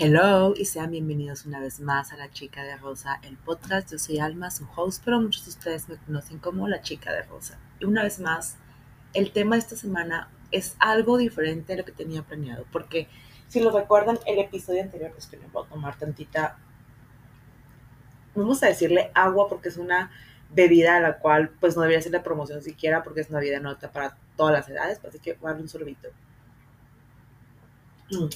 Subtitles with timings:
[0.00, 3.90] Hello y sean bienvenidos una vez más a La Chica de Rosa, el podcast.
[3.90, 7.22] Yo soy Alma, su host, pero muchos de ustedes me conocen como La Chica de
[7.22, 7.58] Rosa.
[7.80, 8.58] Y una vez más,
[9.12, 13.08] el tema de esta semana es algo diferente de lo que tenía planeado, porque
[13.48, 16.58] si lo recuerdan, el episodio anterior, pues que voy a tomar tantita,
[18.36, 20.12] vamos a decirle agua, porque es una
[20.54, 23.58] bebida a la cual pues no debería ser de promoción siquiera, porque es una bebida
[23.58, 26.08] nota para todas las edades, así que voy a darle un sorbito.
[28.12, 28.28] Mm.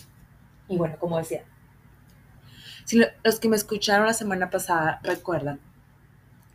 [0.68, 1.44] Y bueno, como decía,
[2.84, 5.60] si los que me escucharon la semana pasada recuerdan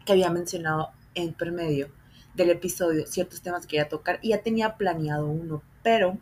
[0.06, 1.90] que había mencionado en promedio
[2.36, 6.18] del episodio ciertos temas que quería tocar y ya tenía planeado uno, pero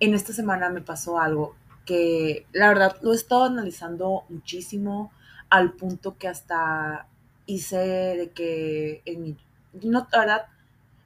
[0.00, 5.10] en esta semana me pasó algo que la verdad lo he estado analizando muchísimo
[5.48, 7.06] al punto que hasta
[7.46, 9.36] hice de que en mi,
[9.82, 10.46] no, la verdad,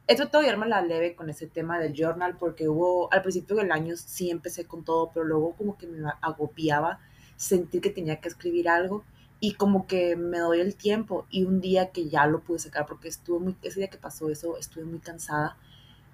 [0.08, 3.70] he tratado de la leve con ese tema del journal porque hubo, al principio del
[3.70, 6.98] año sí empecé con todo, pero luego como que me agobiaba
[7.42, 9.04] sentir que tenía que escribir algo
[9.40, 12.86] y como que me doy el tiempo y un día que ya lo pude sacar
[12.86, 15.56] porque estuve muy, ese día que pasó eso, estuve muy cansada,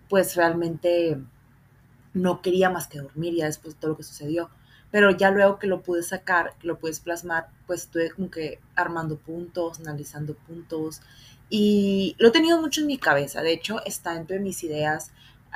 [0.08, 1.18] pues realmente
[2.14, 4.48] no quería más que dormir ya después de todo lo que sucedió.
[4.90, 8.58] Pero ya luego que lo pude sacar, que lo puedes plasmar, pues estuve como que
[8.74, 11.02] armando puntos, analizando puntos
[11.50, 13.42] y lo he tenido mucho en mi cabeza.
[13.42, 15.12] De hecho, está entre mis ideas.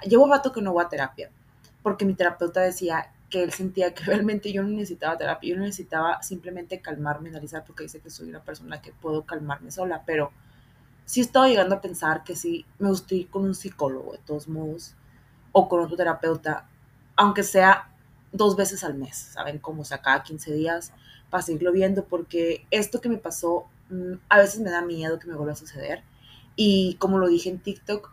[0.07, 1.31] Llevo rato que no voy terapia
[1.83, 6.23] porque mi terapeuta decía que él sentía que realmente yo no necesitaba terapia, yo necesitaba
[6.23, 10.31] simplemente calmarme, analizar, porque dice que soy una persona que puedo calmarme sola, pero
[11.07, 14.47] sí estaba llegando a pensar que sí me gusta ir con un psicólogo, de todos
[14.47, 14.95] modos,
[15.51, 16.69] o con otro terapeuta,
[17.17, 17.91] aunque sea
[18.31, 19.59] dos veces al mes, ¿saben?
[19.59, 20.93] Como sea, cada 15 días,
[21.31, 25.27] para seguirlo viendo, porque esto que me pasó, mm, a veces me da miedo que
[25.27, 26.03] me vuelva a suceder,
[26.55, 28.13] y como lo dije en TikTok,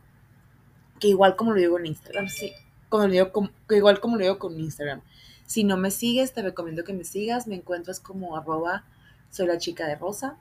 [0.99, 2.53] que igual como lo digo en Instagram, sí,
[2.89, 3.31] como lo digo,
[3.69, 5.01] igual como lo digo con Instagram.
[5.45, 7.47] Si no me sigues, te recomiendo que me sigas.
[7.47, 8.83] Me encuentras como arroba
[9.29, 10.37] soy la chica de rosa.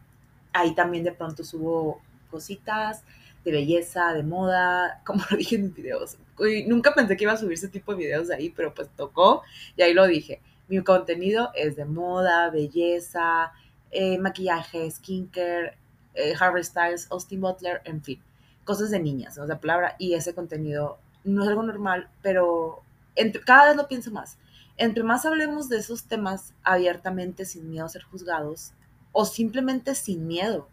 [0.53, 2.00] Ahí también de pronto subo
[2.31, 3.04] cositas
[3.44, 6.19] de belleza, de moda, como lo dije en mis videos.
[6.66, 9.42] nunca pensé que iba a subir ese tipo de videos de ahí, pero pues tocó
[9.76, 10.41] y ahí lo dije.
[10.69, 13.53] Mi contenido es de moda, belleza,
[13.91, 15.78] eh, maquillaje, skincare,
[16.14, 18.20] eh, Harry Styles, Austin Butler, en fin,
[18.64, 20.98] cosas de niñas, o sea, palabra, y ese contenido
[21.28, 22.83] no es algo normal, pero
[23.15, 24.39] entre, cada vez lo pienso más.
[24.77, 28.72] Entre más hablemos de esos temas abiertamente, sin miedo a ser juzgados,
[29.12, 30.69] o simplemente sin miedo,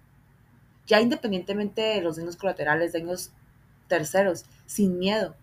[0.85, 3.31] ya independientemente de los daños colaterales, daños
[3.87, 5.35] terceros, sin miedo,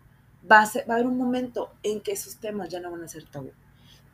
[0.51, 3.09] va a, va a haber un momento en que esos temas ya no van a
[3.09, 3.53] ser tabú.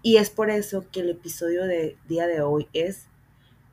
[0.03, 3.06] Y es por eso que el episodio de día de hoy es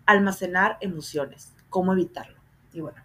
[0.05, 2.37] almacenar emociones, cómo evitarlo.
[2.73, 3.01] Y bueno,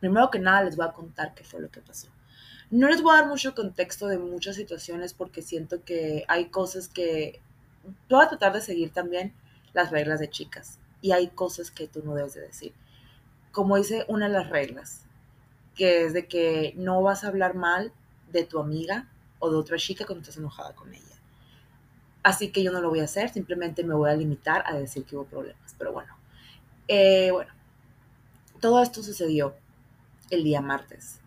[0.00, 2.08] primero que nada les voy a contar qué fue lo que pasó.
[2.70, 6.88] No les voy a dar mucho contexto de muchas situaciones porque siento que hay cosas
[6.88, 7.40] que
[8.10, 9.32] voy a tratar de seguir también
[9.72, 12.72] las reglas de chicas y hay cosas que tú no debes de decir.
[13.52, 15.02] Como dice una de las reglas,
[15.76, 17.92] que es de que no vas a hablar mal
[18.32, 21.04] de tu amiga o de otra chica cuando estás enojada con ella.
[22.24, 25.04] Así que yo no lo voy a hacer, simplemente me voy a limitar a decir
[25.04, 25.76] que hubo problemas.
[25.78, 26.16] Pero bueno,
[26.88, 27.52] eh, bueno,
[28.60, 29.54] todo esto sucedió
[30.30, 31.20] el día martes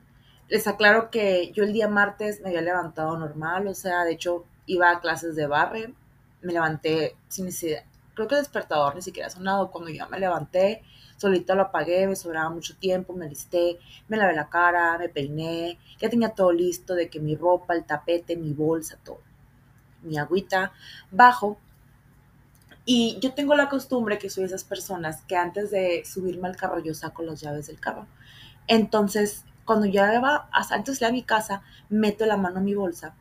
[0.50, 4.46] les aclaro que yo el día martes me había levantado normal, o sea, de hecho
[4.66, 5.94] iba a clases de barre,
[6.42, 7.84] me levanté sin necesidad,
[8.16, 10.84] creo que el despertador ni siquiera ha sonado, cuando ya me levanté,
[11.18, 13.78] solita lo apagué, me sobraba mucho tiempo, me listé,
[14.08, 17.86] me lavé la cara, me peiné, ya tenía todo listo de que mi ropa, el
[17.86, 19.22] tapete, mi bolsa, todo,
[20.02, 20.72] mi agüita,
[21.12, 21.58] bajo.
[22.86, 26.80] Y yo tengo la costumbre que soy esas personas que antes de subirme al carro
[26.80, 28.08] yo saco las llaves del carro.
[28.66, 33.14] Entonces cuando ya iba antes de a mi casa, meto la mano en mi bolsa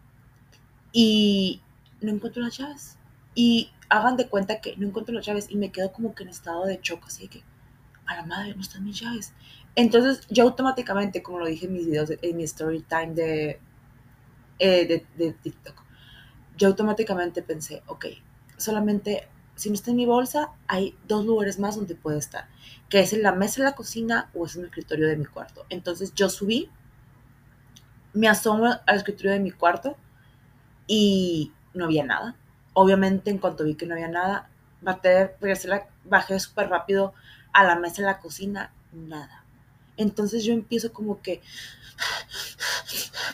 [0.93, 1.61] y
[2.01, 2.97] no encuentro las llaves.
[3.35, 6.31] Y hagan de cuenta que no encuentro las llaves y me quedo como que en
[6.31, 7.43] estado de shock, así que,
[8.07, 9.35] a la madre, no están mis llaves.
[9.75, 13.61] Entonces yo automáticamente, como lo dije en mis videos, en mi story time de,
[14.59, 15.83] eh, de, de TikTok,
[16.57, 18.07] yo automáticamente pensé, ok,
[18.57, 19.29] solamente
[19.59, 22.47] si no está en mi bolsa, hay dos lugares más donde puede estar,
[22.89, 25.25] que es en la mesa de la cocina o es en el escritorio de mi
[25.25, 25.67] cuarto.
[25.69, 26.71] Entonces yo subí,
[28.13, 29.97] me asomo al escritorio de mi cuarto
[30.87, 32.37] y no había nada.
[32.73, 34.49] Obviamente en cuanto vi que no había nada,
[34.81, 35.35] bajé,
[36.05, 37.13] bajé súper rápido
[37.53, 39.38] a la mesa de la cocina, nada.
[39.99, 41.43] Entonces yo empiezo como que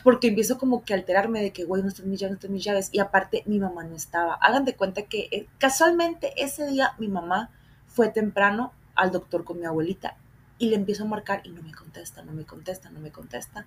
[0.03, 2.53] porque empiezo como que a alterarme de que, güey, no están mis llaves, no están
[2.53, 2.89] mis llaves.
[2.91, 4.35] Y aparte, mi mamá no estaba.
[4.35, 7.51] Hagan de cuenta que eh, casualmente ese día mi mamá
[7.87, 10.17] fue temprano al doctor con mi abuelita
[10.57, 13.65] y le empiezo a marcar y no me contesta, no me contesta, no me contesta.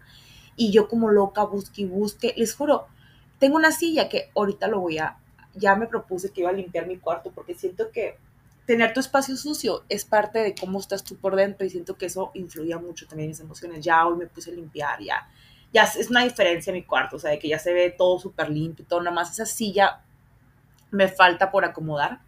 [0.57, 2.87] Y yo como loca busque y busque, les juro,
[3.39, 5.19] tengo una silla que ahorita lo voy a,
[5.55, 8.17] ya me propuse que iba a limpiar mi cuarto porque siento que
[8.69, 12.05] tener tu espacio sucio es parte de cómo estás tú por dentro y siento que
[12.05, 13.83] eso influía mucho también en mis emociones.
[13.83, 15.27] Ya hoy me puse a limpiar, ya,
[15.73, 18.19] ya es una diferencia en mi cuarto, o sea, de que ya se ve todo
[18.19, 20.03] súper limpio todo, nada más esa silla
[20.91, 22.21] me falta por acomodar,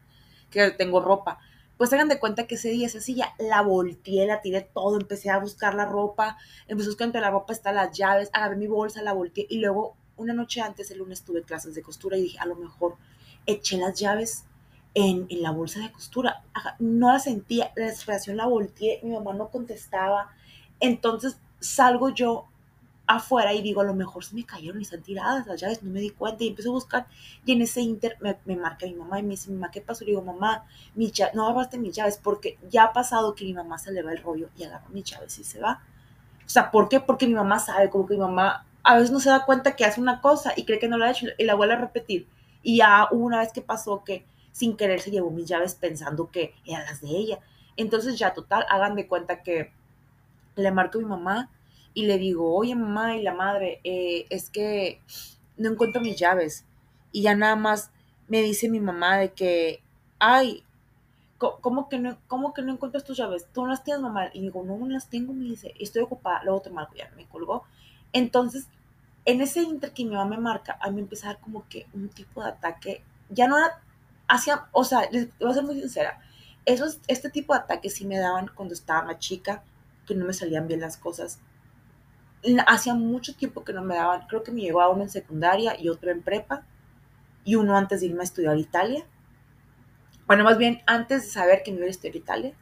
[0.51, 1.39] que tengo ropa.
[1.77, 5.29] Pues hagan de cuenta que ese día esa silla la volteé, la tiré todo, empecé
[5.29, 6.39] a buscar la ropa,
[6.69, 9.59] empecé a buscar entre la ropa están las llaves, agarré mi bolsa, la volteé y
[9.59, 12.97] luego una noche antes, el lunes, tuve clases de costura y dije, a lo mejor
[13.45, 14.47] eché las llaves
[14.95, 16.43] en, en la bolsa de costura.
[16.79, 20.31] No la sentía, la desesperación la volteé, mi mamá no contestaba.
[20.81, 22.47] Entonces salgo yo
[23.07, 25.91] afuera y digo, a lo mejor se me cayeron y están tiradas las llaves, no
[25.91, 27.07] me di cuenta y empiezo a buscar
[27.45, 30.05] y en ese inter me, marca mi mamá y me dice, mamá, ¿qué pasó?
[30.05, 30.65] Le digo, mamá,
[30.95, 34.13] mi no agarraste mis llaves porque ya ha pasado que mi mamá se le va
[34.13, 35.83] el rollo y agarra mis llaves y se va.
[36.47, 37.01] O sea, ¿por qué?
[37.01, 39.85] Porque mi mamá sabe, como que mi mamá a veces no se da cuenta que
[39.85, 42.29] hace una cosa y cree que no la ha hecho y la vuelve a repetir.
[42.63, 46.31] Y ya hubo una vez que pasó que sin querer se llevó mis llaves pensando
[46.31, 47.41] que eran las de ella.
[47.76, 49.73] Entonces ya total, hagan de cuenta que
[50.56, 51.50] le marco a mi mamá
[51.94, 55.00] y le digo, oye mamá y la madre, eh, es que
[55.56, 56.64] no encuentro mis llaves.
[57.12, 57.91] Y ya nada más
[58.29, 59.82] me dice mi mamá de que,
[60.19, 60.64] ay,
[61.38, 63.46] ¿cómo que no, cómo que no encuentras tus llaves?
[63.53, 64.31] ¿Tú no las tienes, mamá?
[64.32, 67.26] Y digo, no, no las tengo, me dice, estoy ocupada, luego te marco, ya me
[67.26, 67.64] colgó.
[68.12, 68.69] Entonces,
[69.25, 72.08] en ese inter que mi mamá me marca, a mí me empieza como que un
[72.08, 73.81] tipo de ataque, ya no era
[74.31, 76.21] hacia, o sea, les voy a ser muy sincera,
[76.65, 79.62] esos, este tipo de ataques sí me daban cuando estaba más chica,
[80.06, 81.41] que no me salían bien las cosas.
[82.67, 85.79] Hacía mucho tiempo que no me daban, creo que me llegó a uno en secundaria
[85.79, 86.65] y otro en prepa,
[87.44, 89.05] y uno antes de irme a estudiar Italia.
[90.27, 92.55] Bueno, más bien antes de saber que me iba a estudiar Italia,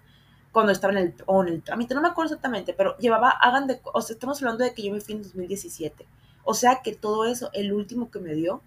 [0.53, 3.67] cuando estaba en el, o en el trámite, no me acuerdo exactamente, pero llevaba, hagan
[3.67, 6.06] de, o sea, estamos hablando de que yo me fui en 2017.
[6.44, 8.62] O sea que todo eso, el último que me dio,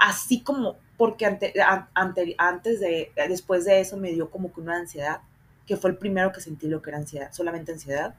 [0.00, 1.52] así como, porque ante,
[1.94, 5.20] antes de, después de eso me dio como que una ansiedad,
[5.66, 8.14] que fue el primero que sentí lo que era ansiedad, solamente ansiedad.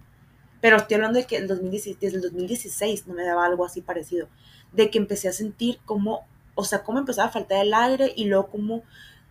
[0.61, 3.81] Pero estoy hablando de que el 2016, desde el 2016 no me daba algo así
[3.81, 4.29] parecido,
[4.71, 8.25] de que empecé a sentir como, o sea, cómo empezaba a faltar el aire y
[8.25, 8.83] luego como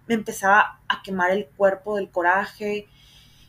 [0.08, 2.88] me empezaba a quemar el cuerpo del coraje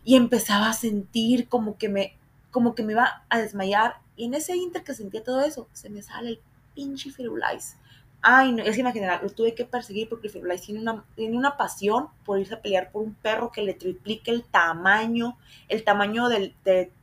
[0.04, 2.15] y empezaba a sentir como que me,
[2.51, 3.95] como que me iba a desmayar.
[4.15, 6.39] Y en ese inter que sentía todo eso, se me sale el
[6.75, 7.77] pinche Firulais.
[8.23, 11.57] Ay, no, es que imagínate, lo tuve que perseguir porque Firulais tiene una, tiene una
[11.57, 16.29] pasión por irse a pelear por un perro que le triplique el tamaño, el tamaño
[16.29, 16.53] de,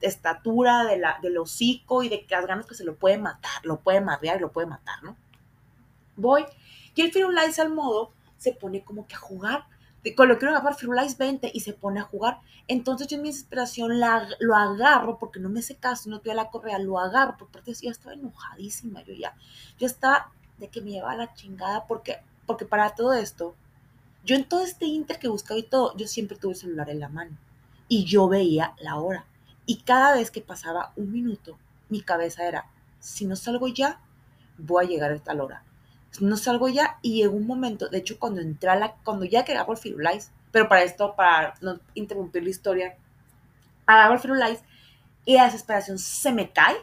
[0.00, 3.80] estatura, de la, del hocico y de las ganas que se lo puede matar, lo
[3.80, 5.16] puede madrear y lo puede matar, ¿no?
[6.14, 6.44] Voy,
[6.94, 9.64] y el Firulais al modo se pone como que a jugar
[10.14, 12.40] con lo quiero agarrar Firulais 20 y se pone a jugar.
[12.66, 16.50] Entonces yo en mi desesperación lo agarro porque no me hace caso, no te la
[16.50, 19.34] correa, lo agarro porque yo estaba enojadísima, yo ya,
[19.78, 23.54] yo estaba de que me llevaba la chingada porque, porque para todo esto,
[24.24, 27.00] yo en todo este inter que buscaba y todo, yo siempre tuve el celular en
[27.00, 27.36] la mano
[27.88, 29.24] y yo veía la hora.
[29.66, 31.58] Y cada vez que pasaba un minuto,
[31.88, 32.66] mi cabeza era,
[33.00, 34.00] si no salgo ya,
[34.56, 35.62] voy a llegar a tal hora
[36.20, 39.44] no salgo ya y llegó un momento, de hecho cuando entré a la, cuando ya
[39.44, 42.96] que agarro el Firulais, pero para esto, para no interrumpir la historia,
[43.86, 44.60] agarro el Firulais
[45.24, 46.76] y la desesperación se me cae,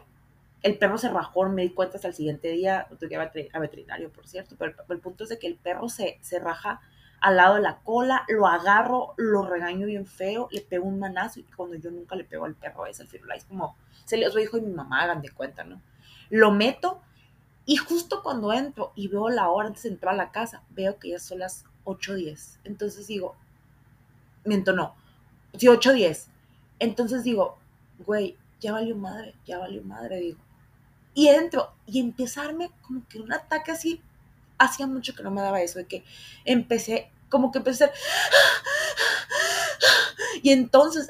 [0.66, 3.16] el perro se rajó, me di cuenta hasta el siguiente día, tuve que
[3.54, 6.82] a veterinario, por cierto, pero el, punto es de que el perro se, se raja
[7.22, 11.40] al lado de la cola, lo agarro, lo regaño bien feo, le pego un manazo
[11.40, 14.60] y cuando yo nunca le pego al perro es el Firulais, como se lo dijo
[14.60, 15.80] mi mamá, hagan de cuenta, ¿no?
[16.32, 17.00] Lo meto
[17.68, 20.98] y justo cuando entro y veo la hora antes de entrar a la casa, veo
[20.98, 22.58] que ya son las 8.10.
[22.64, 23.36] Entonces digo,
[24.44, 24.96] miento, no,
[25.56, 26.26] sí, 8.10.
[26.80, 27.60] Entonces digo,
[28.00, 30.45] güey, ya valió madre, ya valió madre, digo.
[31.16, 34.02] Y entro y empezarme como que un ataque así,
[34.60, 36.04] hacía mucho que no me daba eso, de que
[36.46, 38.00] empecé, como que empecé a hacer
[40.46, 41.10] y entonces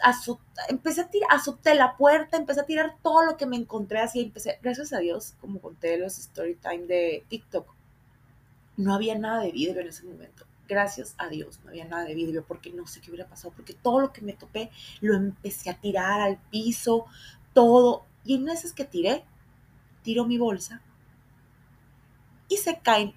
[0.69, 4.21] empecé a tirar, azoté la puerta, empecé a tirar todo lo que me encontré así,
[4.21, 7.67] empecé, gracias a Dios, como conté los story time de TikTok,
[8.77, 10.45] no había nada de vidrio en ese momento.
[10.69, 13.73] Gracias a Dios, no había nada de vidrio porque no sé qué hubiera pasado, porque
[13.73, 14.71] todo lo que me topé
[15.01, 17.05] lo empecé a tirar al piso,
[17.53, 18.05] todo.
[18.23, 19.25] Y en esas que tiré,
[20.05, 20.81] tiro mi bolsa
[22.47, 23.13] y se caen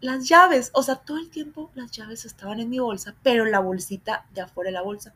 [0.00, 0.70] las llaves.
[0.74, 4.40] O sea, todo el tiempo las llaves estaban en mi bolsa, pero la bolsita de
[4.42, 5.14] afuera de la bolsa.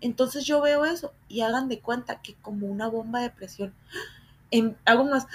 [0.00, 3.74] Entonces yo veo eso y hagan de cuenta que como una bomba de presión,
[4.52, 5.26] en, hago más,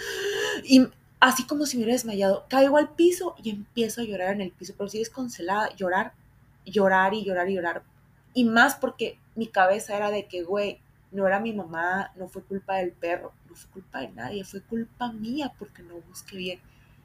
[0.64, 0.88] y
[1.20, 4.52] así como si me hubiera desmayado, caigo al piso y empiezo a llorar en el
[4.52, 6.14] piso, pero si desconcelada, llorar,
[6.66, 7.84] llorar y llorar y llorar.
[8.34, 10.80] Y más porque mi cabeza era de que, güey,
[11.12, 14.62] no era mi mamá, no fue culpa del perro, no fue culpa de nadie, fue
[14.62, 16.60] culpa mía porque no busqué bien.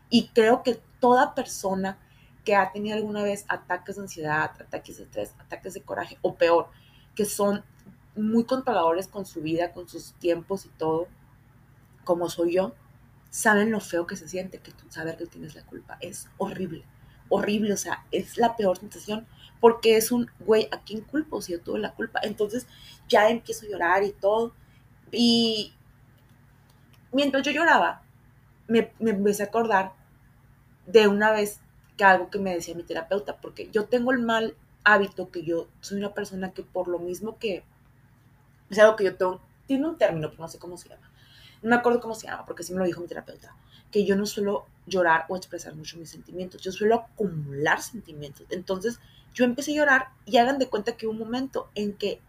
[0.09, 1.99] Y creo que toda persona
[2.45, 6.37] que ha tenido alguna vez ataques de ansiedad, ataques de estrés, ataques de coraje, o
[6.37, 6.69] peor,
[7.17, 7.65] que son
[8.15, 11.09] muy controladores con su vida, con sus tiempos y todo,
[12.05, 12.73] como soy yo,
[13.31, 15.99] saben lo feo que se siente que saber que tienes la culpa.
[16.01, 16.85] Es horrible,
[17.29, 19.27] horrible, o sea, es la peor sensación
[19.61, 22.21] porque es un, güey, ¿a quién culpo si yo tuve la culpa?
[22.23, 22.67] Entonces
[23.09, 24.53] ya empiezo a llorar y todo.
[25.11, 25.73] Y
[27.13, 28.03] mientras yo lloraba,
[28.69, 29.93] me, me empecé a acordar
[30.87, 31.61] de una vez
[31.97, 34.55] que algo que me decía mi terapeuta, porque yo tengo el mal
[34.85, 37.65] hábito que yo soy una persona que por lo mismo que
[38.71, 41.11] es algo que yo tengo, tiene un término, pero no sé cómo se llama.
[41.63, 43.57] No me acuerdo cómo se llama, porque sí me lo dijo mi terapeuta,
[43.91, 48.47] que yo no suelo llorar o expresar mucho mis sentimientos, yo suelo acumular sentimientos.
[48.51, 49.01] Entonces,
[49.35, 52.21] yo empecé a llorar y hagan de cuenta que hubo un momento en que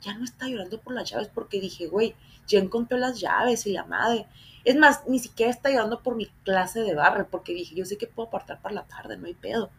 [0.00, 2.14] ya no estaba llorando por las llaves porque dije, güey,
[2.46, 4.26] ya encontré las llaves y la madre.
[4.64, 7.98] Es más, ni siquiera estaba llorando por mi clase de barre porque dije, yo sé
[7.98, 9.70] que puedo apartar para la tarde, no hay pedo.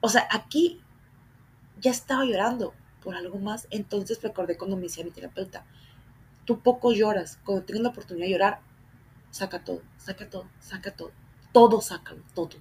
[0.00, 0.80] O sea, aquí
[1.80, 3.66] ya estaba llorando por algo más.
[3.70, 5.64] Entonces recordé cuando me decía mi terapeuta,
[6.44, 8.60] tú poco lloras, cuando tengas la oportunidad de llorar,
[9.36, 11.12] saca todo, saca todo, saca todo,
[11.52, 12.56] todo sácalo, todo.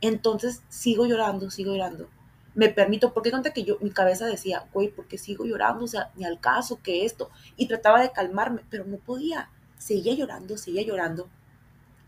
[0.00, 2.08] Entonces sigo llorando, sigo llorando.
[2.54, 5.84] Me permito, porque cuenta que yo, mi cabeza decía, güey, ¿por qué sigo llorando?
[5.84, 7.30] O sea, ni al caso que esto.
[7.56, 9.50] Y trataba de calmarme, pero no podía.
[9.76, 11.28] Seguía llorando, seguía llorando.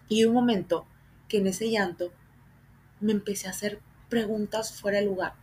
[0.08, 0.86] Y un momento
[1.28, 2.12] que en ese llanto
[3.00, 5.34] me empecé a hacer preguntas fuera de lugar.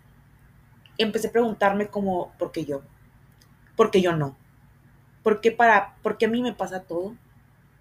[0.98, 2.82] Empecé a preguntarme como, ¿por qué yo?
[3.76, 4.38] ¿Por qué yo no?
[5.24, 7.16] ¿Por qué, para, ¿Por qué a mí me pasa todo?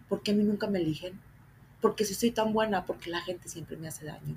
[0.08, 1.18] ¿Por qué a mí nunca me eligen?
[1.80, 2.84] ¿Por qué si soy tan buena?
[2.84, 4.36] Porque la gente siempre me hace daño.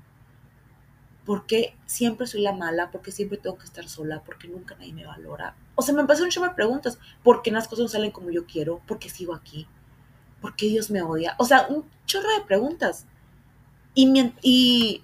[1.25, 2.91] ¿Por qué siempre soy la mala?
[2.91, 4.21] ¿Por qué siempre tengo que estar sola?
[4.23, 5.55] ¿Por qué nunca nadie me valora?
[5.75, 6.97] O sea, me pasan un chorro de preguntas.
[7.23, 8.79] ¿Por qué las cosas no salen como yo quiero?
[8.88, 9.67] ¿Por qué sigo aquí?
[10.41, 11.35] ¿Por qué Dios me odia?
[11.38, 13.05] O sea, un chorro de preguntas.
[13.93, 15.03] Y, y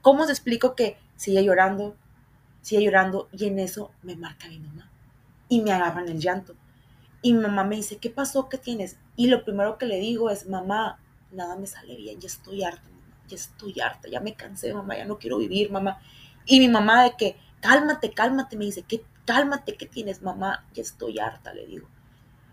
[0.00, 1.96] ¿cómo os explico que sigue llorando,
[2.62, 4.90] sigue llorando y en eso me marca mi mamá
[5.48, 6.54] y me agarran el llanto?
[7.22, 8.48] Y mi mamá me dice, ¿qué pasó?
[8.48, 8.98] ¿Qué tienes?
[9.16, 10.98] Y lo primero que le digo es, mamá,
[11.32, 14.96] nada me sale bien, ya estoy harta, mamá, ya estoy harta, ya me cansé, mamá,
[14.96, 16.00] ya no quiero vivir, mamá.
[16.46, 20.66] Y mi mamá de que, cálmate, cálmate, me dice, ¿qué, cálmate, ¿qué tienes, mamá?
[20.74, 21.88] Ya estoy harta, le digo.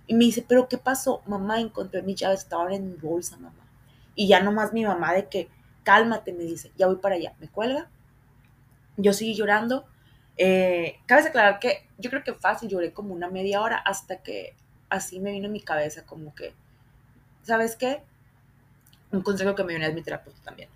[0.08, 1.22] Y me dice, ¿pero qué pasó?
[1.26, 3.68] Mamá, encontré mis llaves, estaban en mi bolsa, mamá.
[4.16, 5.50] Y ya nomás mi mamá de que,
[5.84, 7.34] cálmate, me dice, ya voy para allá.
[7.40, 7.90] Me cuelga.
[8.96, 9.86] Yo seguí llorando.
[10.38, 14.56] Eh, cabe aclarar que yo creo que fácil, lloré como una media hora hasta que
[14.90, 16.54] así me vino en mi cabeza como que,
[17.44, 18.04] ¿sabes qué?
[19.12, 20.70] Un consejo que me dio una mi terapeuta también.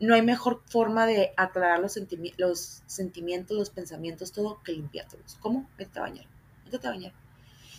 [0.00, 1.98] No hay mejor forma de aclarar los,
[2.36, 5.36] los sentimientos, los pensamientos, todo, que limpiártelos.
[5.40, 5.68] ¿Cómo?
[5.76, 6.26] Vete a bañar.
[6.70, 7.12] Vete a bañar.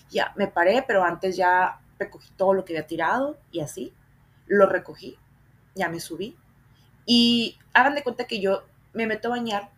[0.10, 3.94] Ya, me paré, pero antes ya recogí todo lo que había tirado y así.
[4.48, 5.18] Lo recogí
[5.76, 6.36] ya me subí.
[7.06, 9.72] Y hagan de cuenta que yo me meto a bañar,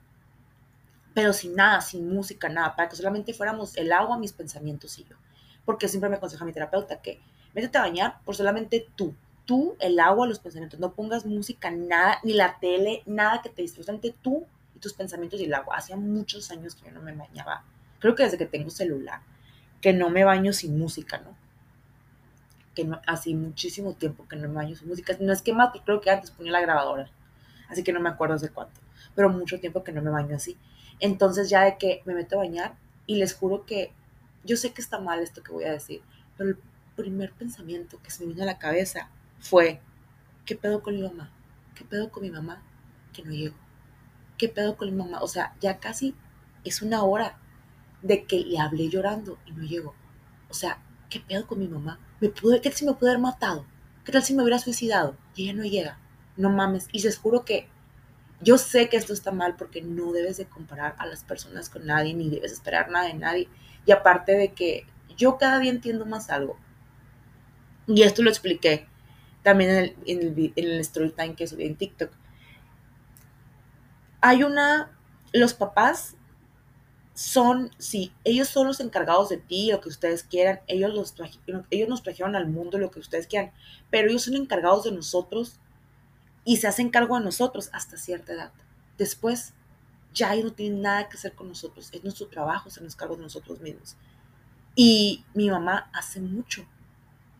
[1.14, 5.04] pero sin nada, sin música, nada, para que solamente fuéramos el agua, mis pensamientos y
[5.04, 5.16] yo.
[5.66, 7.20] Porque siempre me aconseja mi terapeuta que
[7.54, 9.14] métete a bañar por solamente tú,
[9.46, 10.80] tú, el agua, los pensamientos.
[10.80, 14.94] No pongas música, nada, ni la tele, nada que te distraiga, solamente tú y tus
[14.94, 15.76] pensamientos y el agua.
[15.78, 17.64] Hacía muchos años que yo no me bañaba.
[18.00, 19.22] Creo que desde que tengo celular,
[19.82, 21.36] que no me baño sin música, ¿no?
[22.74, 25.16] que no, hace muchísimo tiempo que no me baño su música.
[25.20, 27.10] No es que más, porque creo que antes ponía la grabadora.
[27.70, 28.80] Así que no me acuerdo de cuánto.
[29.16, 30.58] Pero mucho tiempo que no me baño así.
[31.02, 32.76] Entonces ya de que me meto a bañar
[33.08, 33.92] y les juro que
[34.44, 36.02] yo sé que está mal esto que voy a decir,
[36.38, 36.58] pero el
[36.96, 39.82] primer pensamiento que se me vino a la cabeza fue,
[40.46, 41.32] ¿qué pedo con mi mamá?
[41.76, 42.62] ¿Qué pedo con mi mamá?
[43.14, 43.56] Que no llego.
[44.38, 45.22] ¿Qué pedo con mi mamá?
[45.22, 46.16] O sea, ya casi
[46.64, 47.38] es una hora
[48.02, 49.96] de que le hablé llorando y no llego.
[50.50, 50.80] O sea,
[51.10, 52.00] ¿qué pedo con mi mamá?
[52.20, 53.66] ¿Me pude, ¿Qué tal si me pude haber matado?
[54.06, 55.16] ¿Qué tal si me hubiera suicidado?
[55.36, 55.98] Y ella no llega.
[56.38, 56.88] No mames.
[56.92, 57.68] Y les juro que
[58.42, 61.86] yo sé que esto está mal porque no debes de comparar a las personas con
[61.86, 63.48] nadie, ni debes esperar nada de nadie.
[63.86, 66.58] Y aparte de que yo cada día entiendo más algo.
[67.88, 68.88] Y esto lo expliqué
[69.44, 72.12] también en el, en el, en story time que subí en TikTok.
[74.22, 74.92] Hay una,
[75.34, 76.16] los papás
[77.14, 81.14] son, sí, ellos son los encargados de ti, lo que ustedes quieran, ellos, los
[81.70, 83.52] ellos nos trajeron al mundo lo que ustedes quieran,
[83.90, 85.60] pero ellos son encargados de nosotros
[86.44, 88.52] y se hacen cargo de nosotros hasta cierta edad.
[88.98, 89.54] Después,
[90.14, 93.62] ya no tienen nada que hacer con nosotros, es nuestro trabajo hacernos cargo de nosotros
[93.62, 93.96] mismos.
[94.76, 96.66] Y mi mamá hace mucho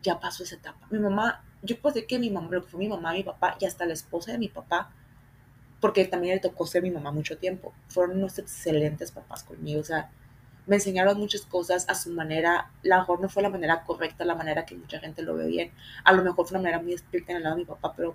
[0.02, 0.86] ya pasó esa etapa.
[0.90, 3.56] Mi mamá, yo puedo decir que mi mamá, lo que fue mi mamá, mi papá
[3.60, 4.90] y hasta la esposa de mi papá,
[5.80, 7.72] porque también le tocó ser mi mamá mucho tiempo.
[7.88, 10.10] Fueron unos excelentes papás conmigo, o sea,
[10.66, 12.58] me enseñaron muchas cosas a su manera.
[12.58, 15.46] A lo mejor no fue la manera correcta, la manera que mucha gente lo ve
[15.46, 15.72] bien.
[16.04, 18.14] A lo mejor fue una manera muy estricta en el lado de mi papá, pero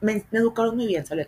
[0.00, 1.26] me, educaron muy bien, ¿sale?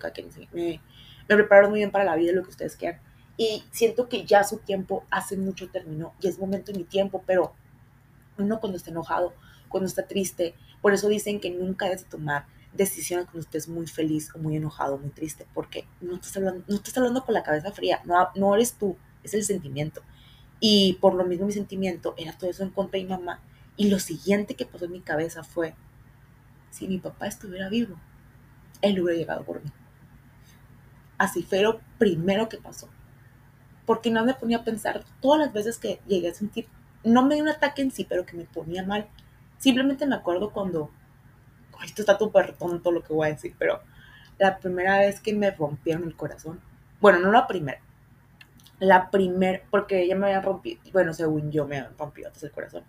[0.53, 0.81] Me,
[1.29, 3.01] me prepararon muy bien para la vida, lo que ustedes quieran.
[3.37, 7.23] Y siento que ya su tiempo hace mucho terminó y es momento de mi tiempo,
[7.27, 7.55] pero
[8.37, 9.33] uno cuando está enojado,
[9.69, 14.31] cuando está triste, por eso dicen que nunca debes tomar decisiones cuando estés muy feliz
[14.35, 17.71] o muy enojado, muy triste, porque no estás hablando, no estás hablando con la cabeza
[17.73, 20.03] fría, no, no eres tú, es el sentimiento.
[20.61, 23.41] Y por lo mismo mi sentimiento era todo eso en contra de mi mamá.
[23.77, 25.75] Y lo siguiente que pasó en mi cabeza fue,
[26.71, 27.97] si mi papá estuviera vivo,
[28.83, 29.71] él hubiera llegado por mí.
[31.19, 32.89] Así fue lo primero que pasó.
[33.87, 36.67] Porque no me ponía a pensar todas las veces que llegué a sentir,
[37.05, 39.09] no me dio un ataque en sí, pero que me ponía mal.
[39.59, 40.91] Simplemente me acuerdo cuando,
[41.85, 43.81] esto está súper tonto lo que voy a decir, pero
[44.39, 46.61] la primera vez que me rompieron el corazón,
[47.01, 47.81] bueno, no la primera,
[48.79, 52.85] la primera, porque ella me había rompido, bueno, según yo me había rompido el corazón,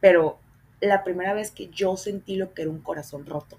[0.00, 0.38] pero
[0.80, 3.58] la primera vez que yo sentí lo que era un corazón roto,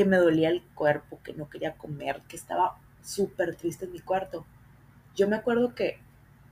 [0.00, 3.98] que me dolía el cuerpo, que no quería comer, que estaba súper triste en mi
[3.98, 4.46] cuarto.
[5.14, 5.98] Yo me acuerdo que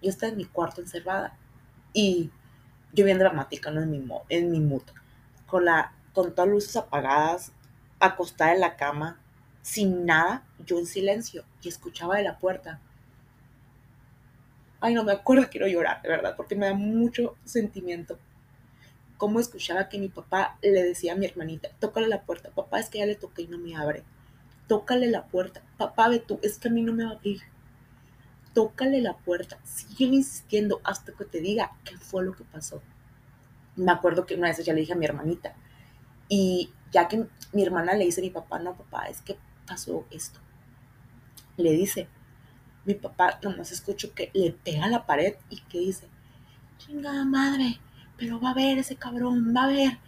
[0.03, 1.35] yo estaba en mi cuarto encerrada
[1.95, 2.31] y
[2.93, 3.81] yo bien dramática, ¿no?
[3.81, 4.83] En mi, en mi mood,
[5.47, 7.53] con, la, con todas luces apagadas,
[8.01, 9.19] acostada en la cama,
[9.63, 12.83] sin nada, yo en silencio y escuchaba de la puerta.
[14.79, 18.19] Ay, no me acuerdo, quiero llorar, de verdad, porque me da mucho sentimiento.
[19.19, 22.89] Cómo escuchaba que mi papá le decía a mi hermanita, tócale la puerta, papá es
[22.89, 24.05] que ya le toqué y no me abre
[24.69, 25.63] tócale la puerta.
[25.77, 27.41] Papá, ve tú, es que a mí no me va a abrir.
[28.55, 29.59] Tócale la puerta.
[29.65, 32.81] Sigue insistiendo hasta que te diga qué fue lo que pasó.
[33.75, 35.57] Me acuerdo que una vez ya le dije a mi hermanita.
[36.29, 40.07] Y ya que mi hermana le dice a mi papá, no, papá, es que pasó
[40.11, 40.39] esto.
[41.57, 42.09] Le dice,
[42.85, 46.07] mi papá nomás escucho que le pega a la pared y que dice,
[46.77, 47.81] chingada madre,
[48.19, 49.99] pero va a ver ese cabrón, va a ver,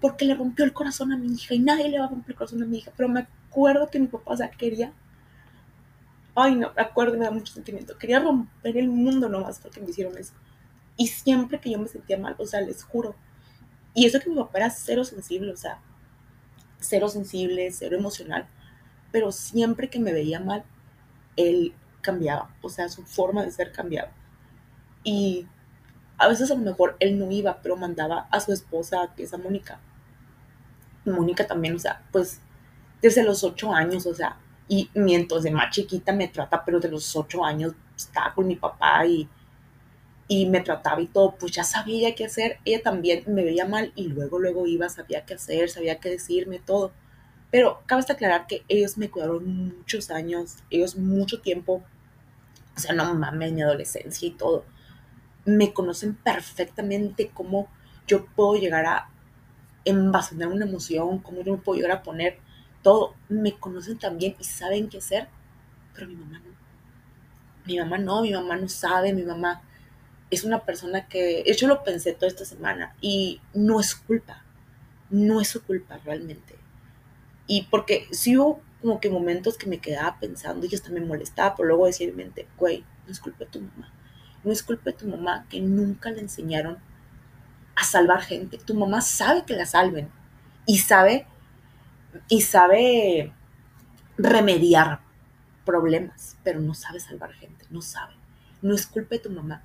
[0.00, 2.36] porque le rompió el corazón a mi hija y nadie le va a romper el
[2.36, 4.92] corazón a mi hija, pero me acuerdo que mi papá, o sea, quería,
[6.34, 9.90] ay no, me acuerdo, me da mucho sentimiento, quería romper el mundo nomás porque me
[9.90, 10.32] hicieron eso.
[10.96, 13.14] Y siempre que yo me sentía mal, o sea, les juro.
[13.94, 15.78] Y eso que mi papá era cero sensible, o sea,
[16.80, 18.46] cero sensible, cero emocional,
[19.10, 20.64] pero siempre que me veía mal,
[21.36, 24.10] él cambiaba, o sea, su forma de ser cambiaba.
[25.04, 25.46] Y
[26.18, 29.34] a veces a lo mejor él no iba, pero mandaba a su esposa, que es
[29.34, 29.80] a Mónica.
[31.04, 32.40] Mónica también, o sea, pues
[33.00, 36.88] desde los ocho años, o sea, y mientras de más chiquita me trata, pero de
[36.88, 39.28] los ocho años estaba con mi papá y,
[40.28, 42.58] y me trataba y todo, pues ya sabía qué hacer.
[42.64, 46.58] Ella también me veía mal y luego, luego iba, sabía qué hacer, sabía qué decirme,
[46.60, 46.92] todo.
[47.50, 51.82] Pero cabe aclarar que ellos me cuidaron muchos años, ellos mucho tiempo,
[52.76, 54.64] o sea, no mames, mi adolescencia y todo.
[55.44, 57.68] Me conocen perfectamente cómo
[58.06, 59.08] yo puedo llegar a
[59.84, 62.38] envasenar una emoción, cómo yo me puedo llegar a poner
[62.82, 63.14] todo.
[63.28, 65.28] Me conocen también y saben qué hacer,
[65.94, 66.52] pero mi mamá no.
[67.64, 69.62] Mi mamá no, mi mamá no sabe, mi mamá
[70.32, 74.42] es una persona que, yo lo pensé toda esta semana y no es culpa,
[75.10, 76.56] no es su culpa realmente.
[77.46, 81.54] Y porque si hubo como que momentos que me quedaba pensando y hasta me molestaba,
[81.54, 83.92] pero luego decía en mente, güey, no es culpa de tu mamá.
[84.44, 86.78] No es culpa de tu mamá que nunca le enseñaron
[87.76, 88.58] a salvar gente.
[88.58, 90.10] Tu mamá sabe que la salven
[90.66, 91.26] y sabe
[92.28, 93.32] y sabe
[94.18, 95.00] remediar
[95.64, 98.14] problemas, pero no sabe salvar gente, no sabe.
[98.60, 99.62] No es culpa de tu mamá.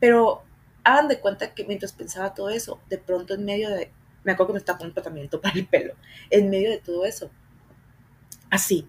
[0.00, 0.42] Pero
[0.82, 3.90] hagan de cuenta que mientras pensaba todo eso, de pronto en medio de,
[4.22, 5.94] me acuerdo que me estaba poniendo tratamiento para el pelo,
[6.30, 7.30] en medio de todo eso,
[8.50, 8.86] así,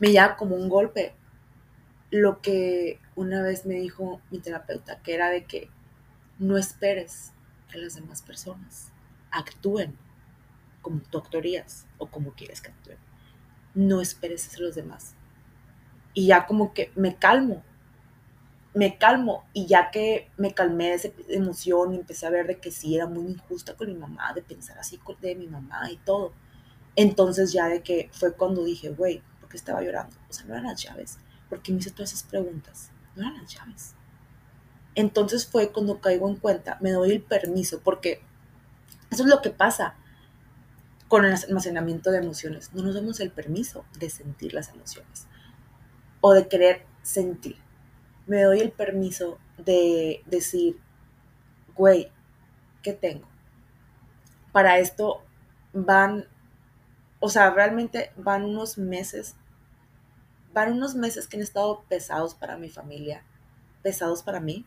[0.00, 1.14] me llama como un golpe
[2.14, 5.68] lo que una vez me dijo mi terapeuta, que era de que
[6.38, 7.32] no esperes
[7.68, 8.92] que las demás personas
[9.32, 9.98] actúen
[10.80, 12.98] como tú actuarías o como quieres que actúen.
[13.74, 15.16] No esperes a los demás.
[16.12, 17.64] Y ya como que me calmo,
[18.74, 22.60] me calmo y ya que me calmé de esa emoción y empecé a ver de
[22.60, 25.96] que sí era muy injusta con mi mamá, de pensar así de mi mamá y
[25.96, 26.32] todo.
[26.94, 30.16] Entonces ya de que fue cuando dije, güey, ¿por qué estaba llorando?
[30.30, 31.18] O sea, no eran las llaves.
[31.54, 32.90] Porque me hice todas esas preguntas?
[33.14, 33.94] No eran las llaves.
[34.96, 38.22] Entonces fue cuando caigo en cuenta, me doy el permiso, porque
[39.12, 39.94] eso es lo que pasa
[41.06, 42.74] con el almacenamiento de emociones.
[42.74, 45.28] No nos damos el permiso de sentir las emociones
[46.20, 47.56] o de querer sentir.
[48.26, 50.80] Me doy el permiso de decir,
[51.76, 52.10] güey,
[52.82, 53.28] ¿qué tengo?
[54.50, 55.22] Para esto
[55.72, 56.26] van,
[57.20, 59.36] o sea, realmente van unos meses,
[60.54, 63.22] van unos meses que han estado pesados para mi familia,
[63.82, 64.64] pesados para mí,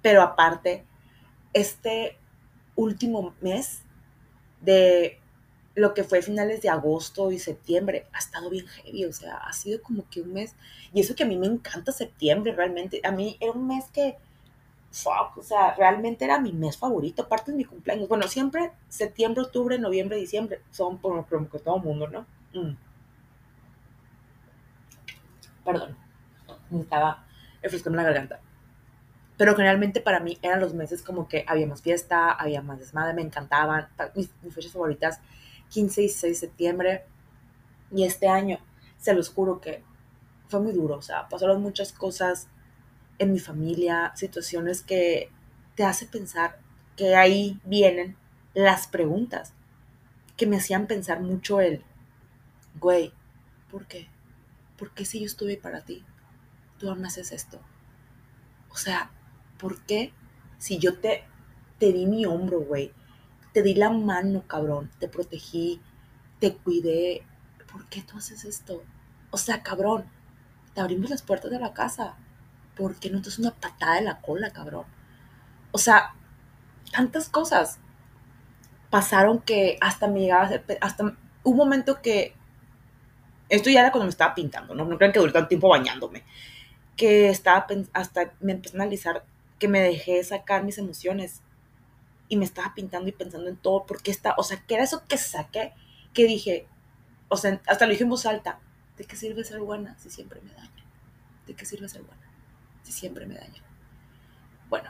[0.00, 0.84] pero aparte,
[1.52, 2.18] este
[2.74, 3.82] último mes
[4.62, 5.20] de
[5.74, 9.52] lo que fue finales de agosto y septiembre ha estado bien heavy, o sea, ha
[9.52, 10.54] sido como que un mes,
[10.92, 14.16] y eso que a mí me encanta septiembre, realmente, a mí era un mes que,
[14.90, 19.44] fuck, o sea, realmente era mi mes favorito, aparte de mi cumpleaños, bueno, siempre septiembre,
[19.44, 22.26] octubre, noviembre, diciembre, son por como que todo el mundo, ¿no?
[22.52, 22.76] Mm.
[25.64, 25.96] Perdón,
[26.70, 27.24] necesitaba
[27.62, 28.40] refrescarme la garganta.
[29.36, 33.14] Pero generalmente para mí eran los meses como que había más fiesta, había más desmadre,
[33.14, 33.88] me encantaban.
[34.14, 35.20] Mis, fechas favoritas,
[35.70, 37.04] 15 y 16 de septiembre.
[37.90, 38.58] Y este año,
[38.98, 39.82] se los juro que
[40.48, 40.96] fue muy duro.
[40.96, 42.48] O sea, pasaron muchas cosas
[43.18, 45.30] en mi familia, situaciones que
[45.74, 46.58] te hace pensar
[46.96, 48.16] que ahí vienen
[48.54, 49.54] las preguntas
[50.36, 51.84] que me hacían pensar mucho el,
[52.80, 53.12] güey,
[53.70, 54.08] ¿por qué?
[54.76, 56.04] ¿Por qué si yo estuve para ti,
[56.78, 57.60] tú aún haces esto?
[58.70, 59.10] O sea,
[59.58, 60.12] ¿por qué
[60.58, 61.24] si yo te,
[61.78, 62.92] te di mi hombro, güey?
[63.52, 65.80] Te di la mano, cabrón, te protegí,
[66.40, 67.26] te cuidé.
[67.70, 68.82] ¿Por qué tú haces esto?
[69.30, 70.04] O sea, cabrón,
[70.74, 72.16] te abrimos las puertas de la casa.
[72.76, 74.86] ¿Por qué no te das una patada en la cola, cabrón?
[75.70, 76.14] O sea,
[76.92, 77.78] tantas cosas
[78.90, 82.34] pasaron que hasta me llegaba a hasta un momento que
[83.52, 84.86] esto ya era cuando me estaba pintando, ¿no?
[84.86, 86.24] No crean que duré tanto tiempo bañándome.
[86.96, 89.24] Que estaba, hasta me empecé a analizar
[89.58, 91.42] que me dejé sacar mis emociones
[92.30, 95.02] y me estaba pintando y pensando en todo, porque está, o sea, que era eso
[95.06, 95.74] que saqué,
[96.14, 96.66] que dije,
[97.28, 98.58] o sea, hasta lo dije en voz alta,
[98.96, 100.84] ¿de qué sirve ser buena si siempre me daña?
[101.46, 102.22] ¿De qué sirve ser buena
[102.82, 103.62] si siempre me daña?
[104.70, 104.88] Bueno,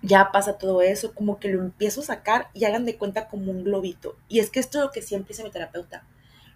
[0.00, 3.50] ya pasa todo eso, como que lo empiezo a sacar y hagan de cuenta como
[3.50, 4.16] un globito.
[4.26, 6.02] Y es que esto es lo que siempre dice mi terapeuta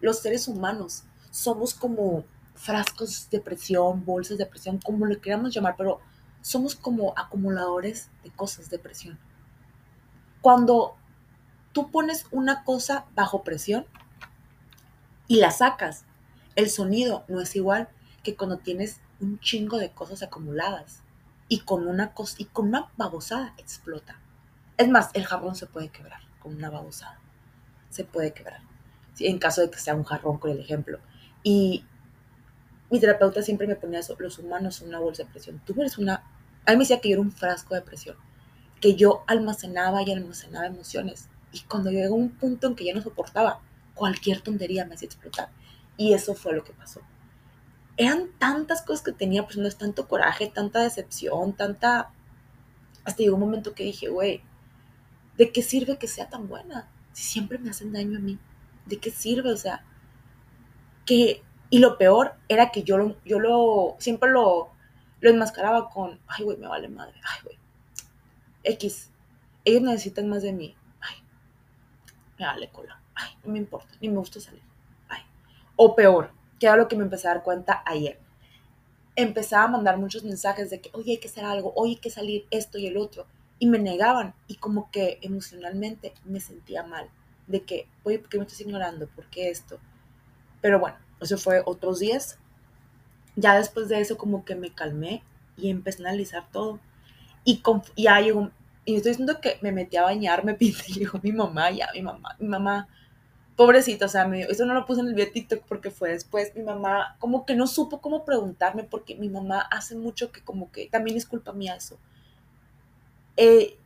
[0.03, 5.77] los seres humanos somos como frascos de presión, bolsas de presión, como lo queramos llamar,
[5.79, 6.01] pero
[6.43, 9.19] somos como acumuladores de cosas de presión.
[10.41, 10.97] Cuando
[11.73, 13.87] tú pones una cosa bajo presión
[15.29, 16.05] y la sacas,
[16.57, 17.88] el sonido no es igual
[18.25, 21.01] que cuando tienes un chingo de cosas acumuladas
[21.49, 24.19] y con una cosa y con una babosada explota.
[24.77, 27.21] Es más, el jabón se puede quebrar con una babosada.
[27.88, 28.72] Se puede quebrar
[29.18, 30.98] en caso de que sea un jarrón con el ejemplo.
[31.42, 31.85] Y
[32.90, 35.61] mi terapeuta siempre me ponía eso, los humanos son una bolsa de presión.
[35.64, 36.25] Tú eres una,
[36.66, 38.16] a mí me decía que yo era un frasco de presión,
[38.81, 41.29] que yo almacenaba y almacenaba emociones.
[41.53, 43.61] Y cuando llegó un punto en que ya no soportaba,
[43.94, 45.51] cualquier tontería me hacía explotar.
[45.96, 47.01] Y eso fue lo que pasó.
[47.96, 52.11] Eran tantas cosas que tenía, pues no es tanto coraje, tanta decepción, tanta...
[53.05, 54.42] Hasta llegó un momento que dije, güey,
[55.37, 58.38] ¿de qué sirve que sea tan buena si siempre me hacen daño a mí?
[58.87, 59.53] ¿De qué sirve?
[59.53, 59.85] O sea,
[61.05, 64.71] que, y lo peor era que yo lo, yo lo, siempre lo,
[65.21, 67.59] lo enmascaraba con, ay, güey, me vale madre, ay, güey,
[68.64, 69.11] X,
[69.64, 71.16] ellos necesitan más de mí, ay,
[72.38, 74.62] me vale cola, ay, no me importa, ni me gusta salir,
[75.09, 75.23] ay,
[75.77, 78.21] o peor, que era lo que me empecé a dar cuenta ayer,
[79.16, 82.11] empezaba a mandar muchos mensajes de que, oye, hay que hacer algo, oye, hay que
[82.11, 83.27] salir esto y el otro,
[83.59, 87.09] y me negaban, y como que emocionalmente me sentía mal
[87.46, 89.07] de que, oye, ¿por qué me estás ignorando?
[89.09, 89.78] ¿Por qué esto?
[90.61, 92.38] Pero bueno, eso fue otros días.
[93.37, 95.22] Ya después de eso como que me calmé
[95.57, 96.78] y empecé a analizar todo.
[97.44, 97.62] Y
[97.96, 98.50] ya llegó,
[98.85, 101.88] y estoy diciendo que me metí a bañar, me pinté y llegó mi mamá, ya
[101.94, 102.88] mi mamá, mi mamá,
[103.57, 106.55] pobrecita, o sea, me, eso no lo puse en el video TikTok porque fue después,
[106.57, 110.70] mi mamá como que no supo cómo preguntarme porque mi mamá hace mucho que como
[110.72, 111.98] que también es culpa mía eso.
[113.37, 113.76] Eh,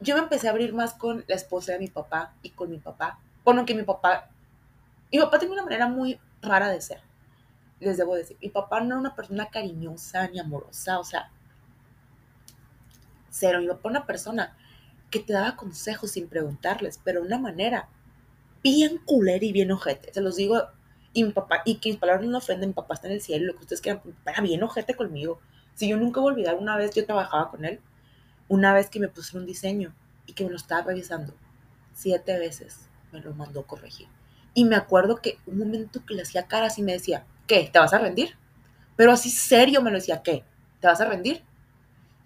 [0.00, 2.78] yo me empecé a abrir más con la esposa de mi papá y con mi
[2.78, 3.18] papá.
[3.44, 4.30] Bueno, que mi papá,
[5.12, 7.00] mi papá tiene una manera muy rara de ser,
[7.80, 8.36] les debo decir.
[8.40, 11.30] Mi papá no era una persona cariñosa ni amorosa, o sea,
[13.30, 13.60] cero.
[13.60, 14.56] Mi papá era una persona
[15.10, 17.88] que te daba consejos sin preguntarles, pero de una manera
[18.62, 20.12] bien culera y bien ojete.
[20.12, 20.62] Se los digo,
[21.12, 23.46] y mi papá, y que mis palabras no ofenden, mi papá está en el cielo,
[23.46, 25.38] lo que ustedes quieran, era bien ojete conmigo.
[25.74, 27.80] Si yo nunca voy a olvidar, una vez yo trabajaba con él
[28.48, 29.94] una vez que me pusieron un diseño
[30.26, 31.34] y que me lo estaba revisando,
[31.92, 34.08] siete veces me lo mandó corregir.
[34.54, 37.68] Y me acuerdo que un momento que le hacía caras y me decía, ¿qué?
[37.72, 38.36] ¿Te vas a rendir?
[38.96, 40.44] Pero así serio me lo decía, ¿qué?
[40.80, 41.42] ¿Te vas a rendir?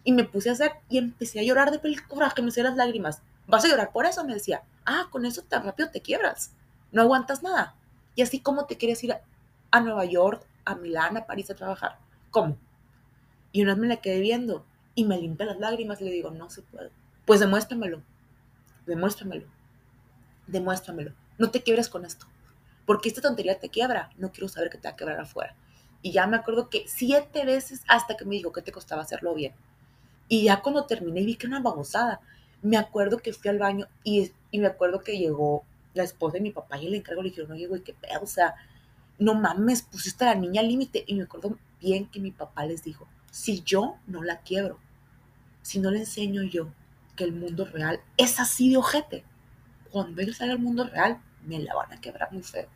[0.05, 2.77] Y me puse a hacer y empecé a llorar de el coraje, me hacía las
[2.77, 3.23] lágrimas.
[3.47, 4.25] ¿Vas a llorar por eso?
[4.25, 6.53] Me decía, ah, con eso tan rápido te quiebras.
[6.93, 7.75] No aguantas nada.
[8.15, 9.23] Y así como te quieres ir a,
[9.71, 11.99] a Nueva York, a Milán, a París a trabajar.
[12.31, 12.59] ¿Cómo?
[13.53, 14.65] Y una vez me la quedé viendo
[14.99, 16.91] y me limpia las lágrimas y le digo, no se puede.
[17.25, 18.03] Pues demuéstramelo,
[18.85, 19.47] demuéstramelo,
[20.49, 21.13] demuéstramelo.
[21.39, 22.27] No te quiebres con esto,
[22.85, 24.11] porque esta tontería te quiebra.
[24.17, 25.55] No quiero saber que te va a quebrar afuera.
[26.03, 29.37] Y ya me acuerdo que siete veces hasta que me dijo que te costaba hacerlo
[29.37, 29.55] bien.
[30.27, 32.19] Y ya cuando terminé y vi que era una babosada,
[32.61, 35.63] me acuerdo que fui al baño y, y me acuerdo que llegó
[35.95, 38.27] la esposa de mi papá y le encargo le dijeron, oye, güey, qué pedo, o
[38.27, 38.57] sea,
[39.21, 41.05] no mames, pusiste a la niña al límite.
[41.07, 44.81] Y me acuerdo bien que mi papá les dijo, si yo no la quiebro,
[45.63, 46.69] si no le enseño yo
[47.17, 49.25] que el mundo real es así de ojete,
[49.91, 52.69] cuando él salga al mundo real, me la van a quebrar muy feo.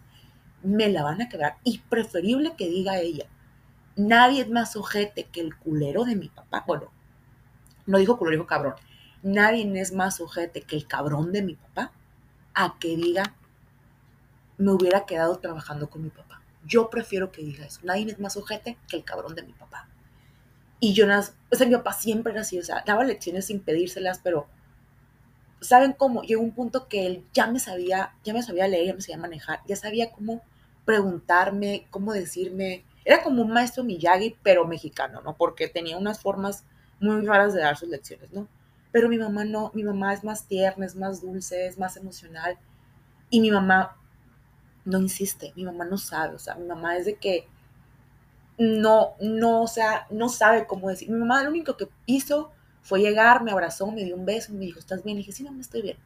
[0.62, 1.56] Me la van a quebrar.
[1.64, 3.26] Y preferible que diga ella,
[3.96, 6.64] nadie es más ojete que el culero de mi papá.
[6.66, 6.90] Bueno,
[7.86, 8.74] no dijo culero, dijo cabrón.
[9.22, 11.92] Nadie es más ojete que el cabrón de mi papá
[12.54, 13.34] a que diga,
[14.58, 16.42] me hubiera quedado trabajando con mi papá.
[16.64, 17.80] Yo prefiero que diga eso.
[17.82, 19.88] Nadie es más ojete que el cabrón de mi papá.
[20.84, 24.18] Y yo, o sea, mi papá siempre era así, o sea, daba lecciones sin pedírselas,
[24.18, 24.48] pero
[25.60, 26.22] ¿saben cómo?
[26.22, 29.16] Llegó un punto que él ya me sabía, ya me sabía leer, ya me sabía
[29.18, 30.42] manejar, ya sabía cómo
[30.84, 32.84] preguntarme, cómo decirme.
[33.04, 35.36] Era como un maestro Miyagi, pero mexicano, ¿no?
[35.36, 36.64] Porque tenía unas formas
[36.98, 38.48] muy raras de dar sus lecciones, ¿no?
[38.90, 42.58] Pero mi mamá no, mi mamá es más tierna, es más dulce, es más emocional.
[43.30, 43.96] Y mi mamá
[44.84, 47.46] no insiste, mi mamá no sabe, o sea, mi mamá es de que
[48.62, 51.11] no, no, o sea, no sabe cómo decir.
[51.11, 54.66] Mi mamá lo único que hizo fue llegar, me abrazó, me dio un beso, me
[54.66, 55.16] dijo, ¿estás bien?
[55.16, 55.96] Y dije, sí, mamá, estoy bien.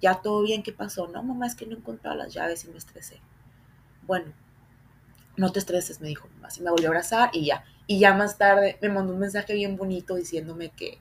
[0.00, 1.08] Ya todo bien, ¿qué pasó?
[1.08, 3.20] No, mamá, es que no encontraba las llaves y me estresé.
[4.02, 4.32] Bueno,
[5.36, 6.48] no te estreses, me dijo mamá.
[6.48, 7.64] Así me volvió a abrazar y ya.
[7.86, 10.98] Y ya más tarde me mandó un mensaje bien bonito diciéndome que,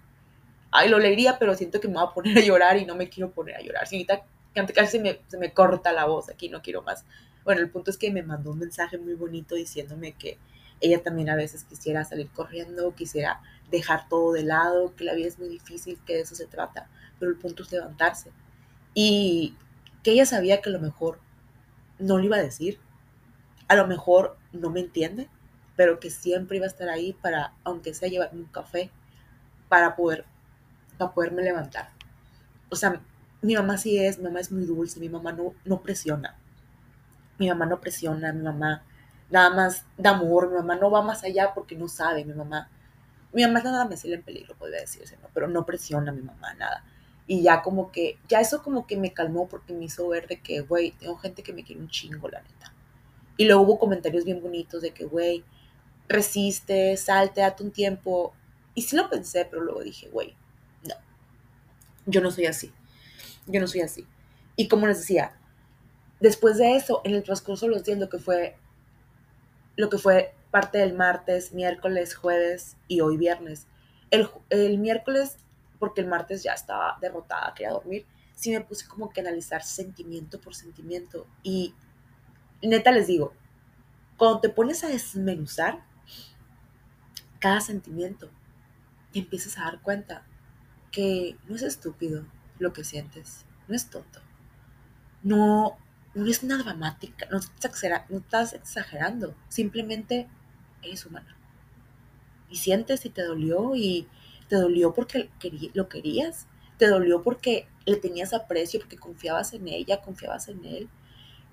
[0.71, 3.09] ay, lo leería, pero siento que me voy a poner a llorar y no me
[3.09, 3.87] quiero poner a llorar.
[3.87, 4.25] Si ahorita
[4.73, 7.05] casi se me, se me corta la voz aquí, no quiero más.
[7.43, 10.37] Bueno, el punto es que me mandó un mensaje muy bonito diciéndome que
[10.83, 13.41] ella también a veces quisiera salir corriendo, quisiera
[13.71, 16.89] dejar todo de lado, que la vida es muy difícil, que de eso se trata,
[17.19, 18.31] pero el punto es levantarse.
[18.93, 19.55] Y
[20.03, 21.19] que ella sabía que a lo mejor
[21.99, 22.79] no le iba a decir,
[23.69, 25.29] a lo mejor no me entiende,
[25.77, 28.91] pero que siempre iba a estar ahí para, aunque sea llevarme un café,
[29.69, 30.25] para poder,
[30.97, 31.91] para poderme levantar.
[32.69, 33.01] O sea,
[33.41, 36.35] mi mamá sí es, mi mamá es muy dulce, mi mamá no, no presiona.
[37.39, 38.83] Mi mamá no presiona, mi mamá
[39.33, 42.69] nada más da amor, mi mamá no va más allá porque no sabe, mi mamá,
[43.33, 45.27] mi mamá nada me en peligro, podría decirse, ¿no?
[45.33, 46.85] pero no presiona a mi mamá, nada.
[47.25, 50.39] Y ya como que, ya eso como que me calmó porque me hizo ver de
[50.39, 52.73] que, güey, tengo gente que me quiere un chingo, la neta.
[53.35, 55.43] Y luego hubo comentarios bien bonitos de que, güey,
[56.07, 58.35] resiste, salte, date un tiempo.
[58.75, 60.35] Y sí lo pensé, pero luego dije, güey,
[60.83, 60.93] no,
[62.05, 62.71] yo no soy así.
[63.47, 64.05] Yo no soy así.
[64.55, 65.33] Y como les decía,
[66.19, 68.57] después de eso, en el transcurso de los días, lo que fue
[69.75, 73.67] lo que fue parte del martes, miércoles, jueves y hoy viernes.
[74.11, 75.37] El, miércoles,
[75.79, 78.05] porque el martes ya estaba derrotada, quería dormir,
[78.35, 81.25] sí me puse como que analizar sentimiento por sentimiento.
[81.41, 81.73] Y
[82.61, 83.33] neta les digo,
[84.17, 85.83] cuando te pones a desmenuzar
[87.39, 88.29] cada sentimiento,
[89.11, 90.23] te empiezas a dar cuenta
[90.91, 92.25] que no es estúpido
[92.59, 94.21] lo que sientes, no es tonto,
[95.23, 95.77] no,
[96.13, 100.27] no es una dramática, no estás, exagerando, simplemente
[100.81, 101.35] eres humana.
[102.49, 104.07] Y sientes y te dolió y
[104.47, 105.29] te dolió porque
[105.73, 106.47] lo querías,
[106.77, 110.89] te dolió porque le tenías aprecio, porque confiabas en ella, confiabas en él,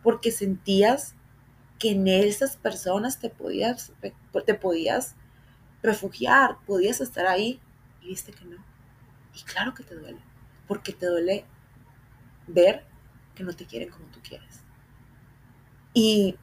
[0.03, 1.15] porque sentías
[1.79, 3.93] que en esas personas te podías,
[4.45, 5.15] te podías
[5.83, 7.61] refugiar, podías estar ahí
[8.03, 8.63] y viste que no.
[9.35, 10.21] Y claro que te duele,
[10.67, 11.47] porque te duele
[12.47, 12.90] ver
[13.35, 14.63] que no te quieren como tú quieres.
[15.95, 16.37] Y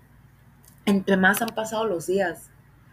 [0.85, 2.49] entre más han pasado los días,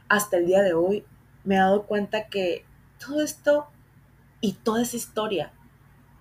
[0.08, 1.04] hasta el día de hoy,
[1.44, 2.64] me he dado cuenta que
[2.98, 3.68] todo esto
[4.40, 5.52] y toda esa historia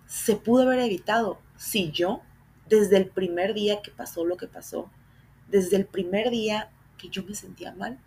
[0.06, 2.22] se pudo haber evitado si yo,
[2.70, 4.90] desde el primer día que pasó lo que pasó,
[5.48, 8.00] desde el primer día que yo me sentía mal,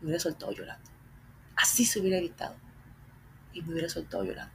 [0.00, 0.90] me hubiera soltado llorando.
[1.56, 2.56] Así se hubiera evitado.
[3.52, 4.54] Y me hubiera soltado llorando.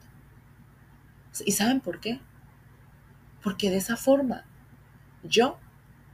[1.45, 2.19] ¿Y saben por qué?
[3.45, 4.43] Porque de esa forma
[5.21, 5.59] yo,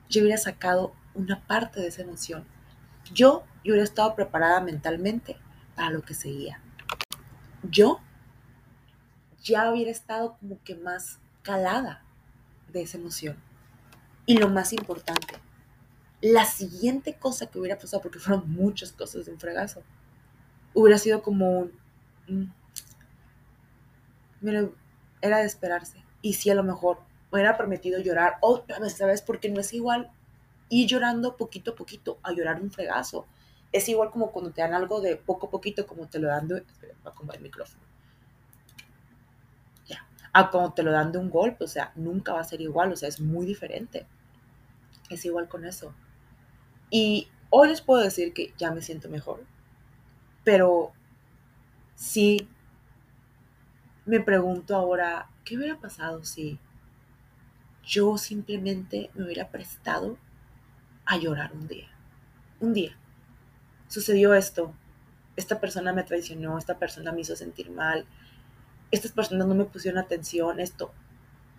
[0.09, 2.43] yo hubiera sacado una parte de esa emoción.
[3.13, 5.37] Yo, yo hubiera estado preparada mentalmente
[5.73, 6.59] para lo que seguía.
[7.63, 8.01] Yo
[9.41, 12.03] ya hubiera estado como que más calada
[12.67, 13.37] de esa emoción.
[14.25, 15.35] Y lo más importante,
[16.19, 19.83] la siguiente cosa que hubiera pasado, porque fueron muchas cosas de un fregazo,
[20.73, 21.71] hubiera sido como un...
[22.27, 22.51] Mm,
[25.21, 26.03] era de esperarse.
[26.21, 29.21] Y si a lo mejor hubiera permitido llorar otra vez, ¿sabes?
[29.21, 30.11] Porque no es igual
[30.69, 33.25] ir llorando poquito a poquito a llorar un fregazo.
[33.71, 36.47] Es igual como cuando te dan algo de poco a poquito, como te lo dan
[36.47, 36.63] de...
[37.03, 37.83] A el micrófono.
[39.87, 40.05] Ya.
[40.33, 42.91] A como te lo dan de un golpe, o sea, nunca va a ser igual,
[42.91, 44.05] o sea, es muy diferente.
[45.09, 45.93] Es igual con eso.
[46.89, 49.45] Y hoy les puedo decir que ya me siento mejor.
[50.43, 50.91] Pero
[51.95, 52.49] sí
[54.05, 56.59] me pregunto ahora, ¿qué hubiera pasado si
[57.85, 60.17] yo simplemente me hubiera prestado
[61.05, 61.87] a llorar un día.
[62.59, 62.97] Un día.
[63.87, 64.73] Sucedió esto.
[65.35, 68.05] Esta persona me traicionó, esta persona me hizo sentir mal,
[68.91, 70.93] estas personas no me pusieron atención, esto.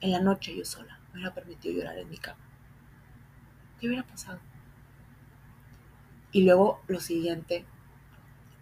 [0.00, 2.40] En la noche yo sola me hubiera permitido llorar en mi cama.
[3.80, 4.38] ¿Qué hubiera pasado?
[6.30, 7.64] Y luego lo siguiente,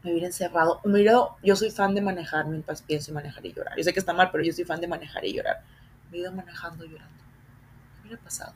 [0.02, 0.80] me hubiera encerrado.
[0.84, 3.76] Me hubiera, yo soy fan de manejar mientras pienso en manejar y llorar.
[3.76, 5.62] Yo sé que está mal, pero yo soy fan de manejar y llorar.
[6.10, 7.19] Me he ido manejando llorando.
[8.10, 8.54] ¿Qué hubiera pasado?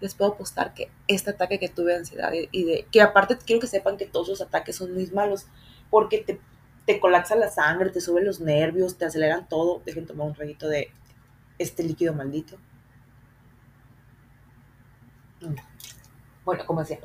[0.00, 3.58] Les puedo apostar que este ataque que tuve de ansiedad y de que aparte quiero
[3.58, 5.46] que sepan que todos los ataques son muy malos
[5.88, 6.38] porque te,
[6.84, 9.80] te colapsa la sangre, te suben los nervios, te aceleran todo.
[9.86, 10.92] Dejen tomar un traguito de
[11.58, 12.58] este líquido maldito.
[15.40, 15.54] Mm.
[16.44, 16.98] Bueno, como decía,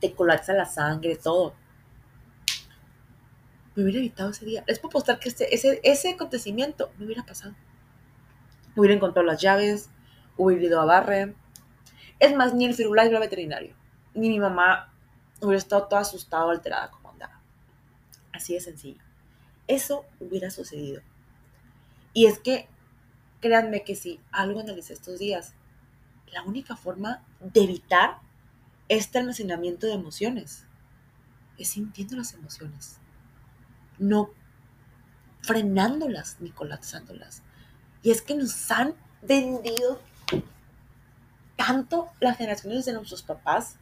[0.00, 1.54] te colapsa la sangre, todo
[3.74, 4.62] me hubiera evitado ese día.
[4.68, 7.56] Les puedo apostar que este, ese, ese acontecimiento me hubiera pasado.
[8.76, 9.90] Hubiera encontrado las llaves,
[10.44, 11.34] hubiera ido a barre.
[12.18, 13.74] Es más, ni el era veterinario,
[14.14, 14.92] ni mi mamá
[15.40, 17.40] hubiera estado toda asustada alterada como andaba.
[18.32, 19.02] Así de sencillo.
[19.66, 21.02] Eso hubiera sucedido.
[22.12, 22.68] Y es que,
[23.40, 25.54] créanme que si algo analicé estos días,
[26.32, 28.18] la única forma de evitar
[28.88, 30.66] este almacenamiento de emociones
[31.56, 33.00] es sintiendo las emociones
[34.00, 34.30] no
[35.42, 37.42] frenándolas ni colapsándolas.
[38.02, 40.00] Y es que nos han vendido
[41.56, 43.76] tanto las generaciones de nuestros papás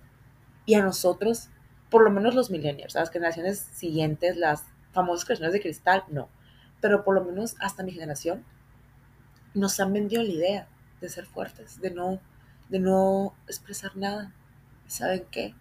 [0.66, 1.48] y a nosotros,
[1.90, 6.28] por lo menos los millennials, las generaciones siguientes, las famosas generaciones de cristal, no.
[6.80, 8.44] Pero por lo menos hasta mi generación,
[9.54, 10.68] nos han vendido la idea
[11.00, 12.20] de ser fuertes, de no,
[12.68, 14.34] de no expresar nada.
[14.87, 15.54] ¿Y saben qué?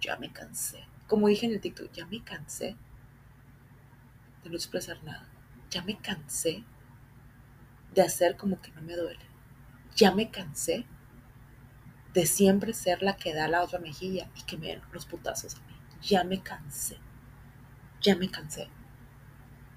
[0.00, 0.84] Ya me cansé.
[1.06, 2.76] Como dije en el TikTok, ya me cansé
[4.42, 5.28] de no expresar nada.
[5.70, 6.64] Ya me cansé
[7.94, 9.33] de hacer como que no me duele.
[9.96, 10.86] Ya me cansé
[12.12, 15.56] de siempre ser la que da la otra mejilla y que me den los putazos
[15.56, 15.74] a mí.
[16.02, 16.98] Ya me cansé.
[18.00, 18.68] Ya me cansé.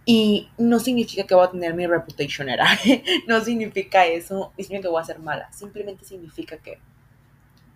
[0.05, 2.65] Y no significa que voy a tener mi reputation era.
[3.27, 4.53] no significa eso.
[4.55, 5.51] Significa que voy a ser mala.
[5.51, 6.79] Simplemente significa que,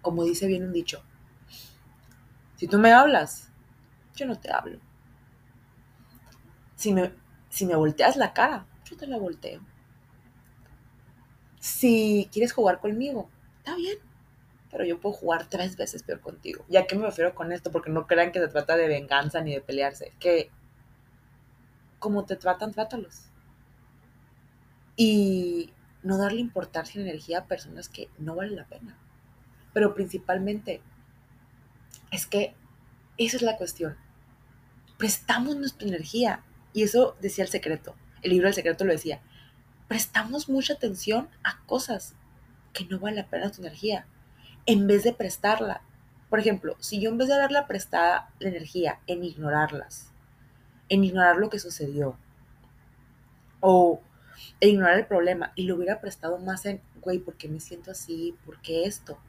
[0.01, 1.03] como dice bien un dicho,
[2.55, 3.49] si tú me hablas,
[4.15, 4.79] yo no te hablo.
[6.75, 7.11] Si me,
[7.49, 9.61] si me volteas la cara, yo te la volteo.
[11.61, 13.99] Si quieres jugar conmigo, está bien,
[14.71, 16.65] pero yo puedo jugar tres veces peor contigo.
[16.67, 17.71] ¿Y a qué me refiero con esto?
[17.71, 20.11] Porque no crean que se trata de venganza ni de pelearse.
[20.19, 20.49] Que
[21.99, 23.25] como te tratan, trátalos.
[24.95, 25.71] Y
[26.01, 28.97] no darle importancia y energía a personas que no valen la pena.
[29.71, 30.81] Pero principalmente
[32.09, 32.55] es que
[33.19, 33.97] esa es la cuestión.
[34.97, 36.43] Prestamos nuestra energía
[36.73, 37.95] y eso decía el secreto.
[38.23, 39.21] El libro del secreto lo decía.
[39.91, 42.13] Prestamos mucha atención a cosas
[42.71, 44.05] que no valen la pena tu energía,
[44.65, 45.81] en vez de prestarla.
[46.29, 50.09] Por ejemplo, si yo en vez de darla prestada la energía en ignorarlas,
[50.87, 52.15] en ignorar lo que sucedió,
[53.59, 53.99] o
[54.61, 57.91] en ignorar el problema, y lo hubiera prestado más en, güey, ¿por qué me siento
[57.91, 58.33] así?
[58.45, 59.19] ¿Por qué esto?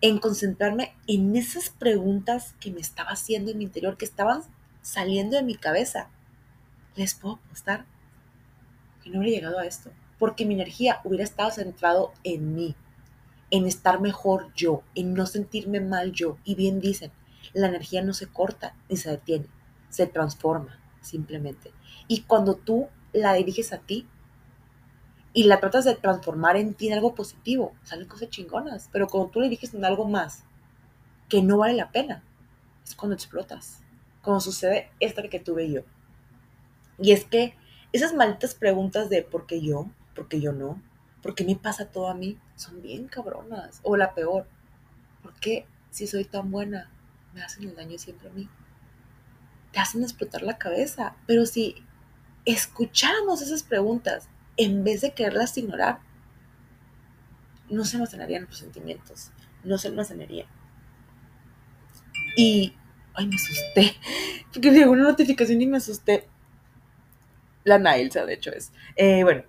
[0.00, 4.42] En concentrarme en esas preguntas que me estaba haciendo en mi interior, que estaban
[4.82, 6.08] saliendo de mi cabeza,
[6.96, 7.86] les puedo apostar
[9.02, 12.74] que no hubiera llegado a esto, porque mi energía hubiera estado centrado en mí,
[13.50, 16.38] en estar mejor yo, en no sentirme mal yo.
[16.44, 17.10] Y bien dicen,
[17.52, 19.46] la energía no se corta ni se detiene,
[19.88, 21.72] se transforma simplemente.
[22.06, 24.06] Y cuando tú la diriges a ti
[25.32, 28.88] y la tratas de transformar en ti en algo positivo, salen cosas chingonas.
[28.92, 30.44] Pero cuando tú la diriges en algo más
[31.28, 32.22] que no vale la pena,
[32.84, 33.82] es cuando explotas
[34.22, 35.82] como sucede esta que tuve yo.
[36.98, 37.54] Y es que
[37.92, 39.90] esas malditas preguntas de ¿por qué yo?
[40.14, 40.80] ¿Por qué yo no?
[41.22, 42.38] ¿Por qué me pasa todo a mí?
[42.56, 43.80] Son bien cabronas.
[43.82, 44.46] O la peor,
[45.22, 46.90] ¿por qué si soy tan buena
[47.34, 48.48] me hacen el daño siempre a mí?
[49.72, 51.14] Te hacen explotar la cabeza.
[51.26, 51.76] Pero si
[52.44, 56.00] escucháramos esas preguntas en vez de quererlas ignorar,
[57.68, 59.30] no se almacenarían los sentimientos,
[59.62, 60.48] no se almacenarían.
[62.36, 62.74] Y
[63.14, 63.96] Ay, me asusté.
[64.52, 66.28] Porque llegó una notificación y me asusté.
[67.64, 68.72] La Nailsa, de hecho, es.
[68.96, 69.44] Eh, bueno,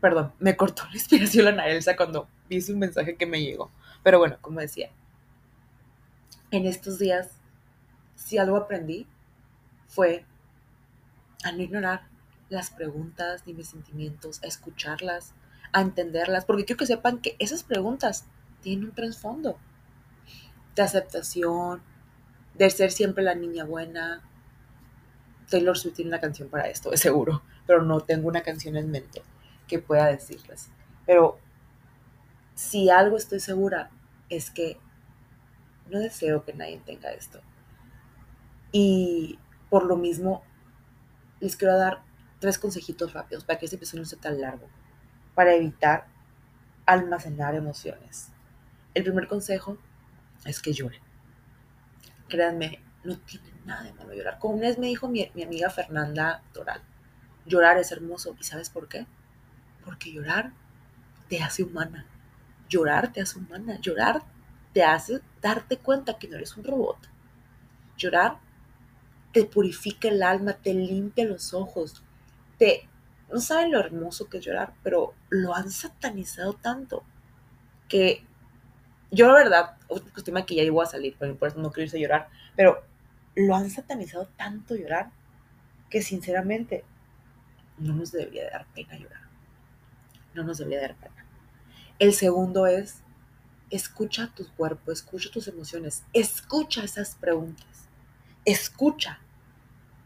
[0.00, 3.70] perdón, me cortó la inspiración la Nailsa cuando vi su mensaje que me llegó.
[4.02, 4.90] Pero bueno, como decía,
[6.50, 7.30] en estos días,
[8.14, 9.06] si algo aprendí,
[9.88, 10.24] fue
[11.44, 12.08] a no ignorar
[12.48, 15.34] las preguntas ni mis sentimientos, a escucharlas,
[15.72, 18.26] a entenderlas, porque quiero que sepan que esas preguntas
[18.62, 19.58] tienen un trasfondo
[20.74, 21.82] de aceptación,
[22.54, 24.22] de ser siempre la niña buena.
[25.48, 28.90] Taylor Swift tiene una canción para esto, es seguro, pero no tengo una canción en
[28.90, 29.22] mente
[29.66, 30.70] que pueda decirles.
[31.06, 31.38] Pero
[32.54, 33.90] si algo estoy segura
[34.28, 34.78] es que
[35.90, 37.40] no deseo que nadie tenga esto.
[38.72, 39.38] Y
[39.70, 40.42] por lo mismo,
[41.40, 42.02] les quiero dar
[42.38, 44.68] tres consejitos rápidos para que este episodio no sea tan largo,
[45.34, 46.06] para evitar
[46.86, 48.28] almacenar emociones.
[48.94, 49.78] El primer consejo
[50.44, 51.00] es que lloren.
[52.28, 54.38] Créanme, no tiene nada de malo llorar.
[54.38, 56.82] Como una vez me dijo mi, mi amiga Fernanda Toral,
[57.46, 58.36] llorar es hermoso.
[58.38, 59.06] ¿Y sabes por qué?
[59.84, 60.52] Porque llorar
[61.28, 62.06] te hace humana.
[62.68, 63.78] Llorar te hace humana.
[63.80, 64.22] Llorar
[64.72, 66.98] te hace darte cuenta que no eres un robot.
[67.96, 68.38] Llorar
[69.32, 72.02] te purifica el alma, te limpia los ojos,
[72.56, 72.88] te...
[73.32, 77.02] No saben lo hermoso que es llorar, pero lo han satanizado tanto
[77.88, 78.24] que
[79.10, 79.76] yo la verdad,
[80.16, 82.84] estima que ya iba a salir, pero no quiero irse a llorar, pero
[83.34, 85.10] lo han satanizado tanto llorar
[85.90, 86.84] que sinceramente
[87.78, 89.22] no nos debería dar pena llorar.
[90.34, 91.24] No nos debería dar pena.
[91.98, 93.02] El segundo es,
[93.70, 97.88] escucha tu cuerpo, escucha tus emociones, escucha esas preguntas,
[98.44, 99.20] escucha,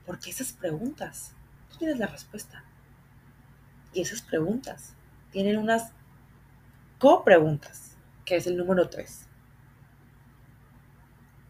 [0.06, 1.32] porque esas preguntas,
[1.70, 2.64] tú tienes la respuesta.
[3.92, 4.94] Y esas preguntas
[5.30, 5.92] tienen unas
[6.98, 9.27] co-preguntas, que es el número tres.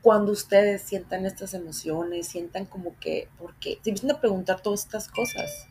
[0.09, 5.07] Cuando ustedes sientan estas emociones, sientan como que, porque se empiezan a preguntar todas estas
[5.07, 5.69] cosas,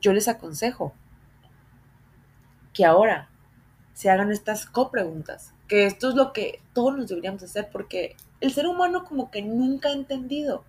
[0.00, 0.92] yo les aconsejo
[2.72, 3.30] que ahora
[3.92, 8.52] se hagan estas copreguntas, que esto es lo que todos nos deberíamos hacer porque el
[8.52, 10.64] ser humano como que nunca ha entendido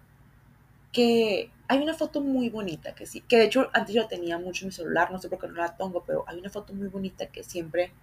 [0.92, 4.38] que hay una foto muy bonita que sí, que de hecho antes yo la tenía
[4.38, 6.72] mucho en mi celular, no sé por qué no la pongo, pero hay una foto
[6.76, 7.94] muy bonita que siempre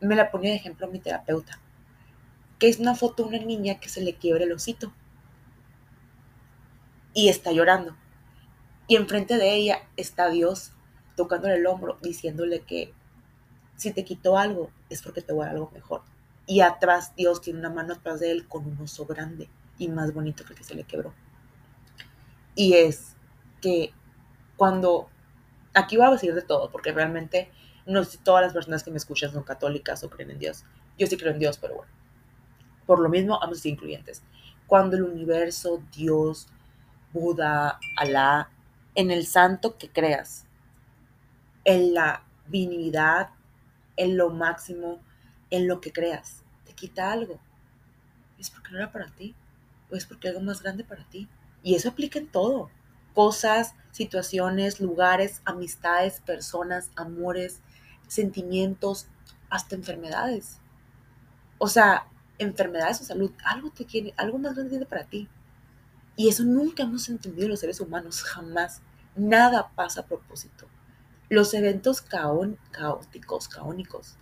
[0.00, 1.58] me la ponía de ejemplo mi terapeuta,
[2.58, 4.92] que es una foto de una niña que se le quiebra el osito
[7.14, 7.96] y está llorando.
[8.86, 10.72] Y enfrente de ella está Dios
[11.16, 12.92] tocándole el hombro, diciéndole que
[13.76, 16.02] si te quitó algo, es porque te voy a dar algo mejor.
[16.46, 19.48] Y atrás, Dios tiene una mano atrás de él con un oso grande
[19.78, 21.12] y más bonito que el que se le quebró.
[22.54, 23.16] Y es
[23.60, 23.92] que
[24.56, 25.08] cuando,
[25.74, 27.50] aquí voy a decir de todo, porque realmente
[27.86, 30.64] no todas las personas que me escuchan son católicas o creen en Dios.
[30.98, 31.97] Yo sí creo en Dios, pero bueno.
[32.88, 34.22] Por lo mismo, vamos a ser incluyentes.
[34.66, 36.48] Cuando el universo, Dios,
[37.12, 38.48] Buda, Alá,
[38.94, 40.46] en el santo que creas,
[41.66, 43.28] en la divinidad,
[43.98, 45.00] en lo máximo,
[45.50, 47.38] en lo que creas, te quita algo,
[48.38, 49.34] es porque no era para ti,
[49.90, 51.28] o es porque algo más grande para ti.
[51.62, 52.70] Y eso aplica en todo.
[53.12, 57.60] Cosas, situaciones, lugares, amistades, personas, amores,
[58.06, 59.08] sentimientos,
[59.50, 60.58] hasta enfermedades.
[61.58, 62.08] O sea,
[62.38, 65.28] enfermedades o salud, algo te quiere, algo más grande para ti.
[66.16, 68.82] Y eso nunca hemos entendido los seres humanos, jamás.
[69.14, 70.66] Nada pasa a propósito.
[71.28, 74.16] Los eventos caóticos, caónicos,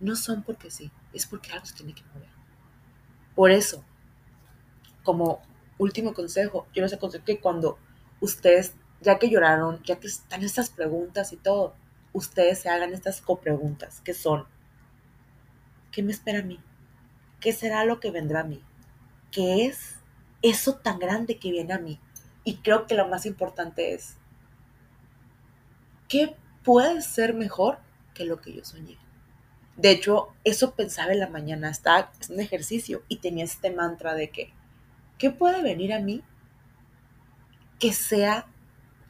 [0.00, 2.30] no son porque sí, es porque algo se tiene que mover.
[3.34, 3.84] Por eso,
[5.02, 5.42] como
[5.78, 7.78] último consejo, yo les aconsejo que cuando
[8.20, 11.74] ustedes, ya que lloraron, ya que están estas preguntas y todo,
[12.12, 14.46] ustedes se hagan estas copreguntas, que son,
[15.92, 16.58] ¿qué me espera a mí?
[17.46, 18.60] ¿Qué será lo que vendrá a mí?
[19.30, 20.00] ¿Qué es
[20.42, 22.00] eso tan grande que viene a mí?
[22.42, 24.16] Y creo que lo más importante es,
[26.08, 26.34] ¿qué
[26.64, 27.78] puede ser mejor
[28.14, 28.98] que lo que yo soñé.
[29.76, 34.14] De hecho, eso pensaba en la mañana, estaba en un ejercicio y tenía este mantra
[34.14, 34.52] de que,
[35.16, 36.24] ¿qué puede venir a mí
[37.78, 38.48] que sea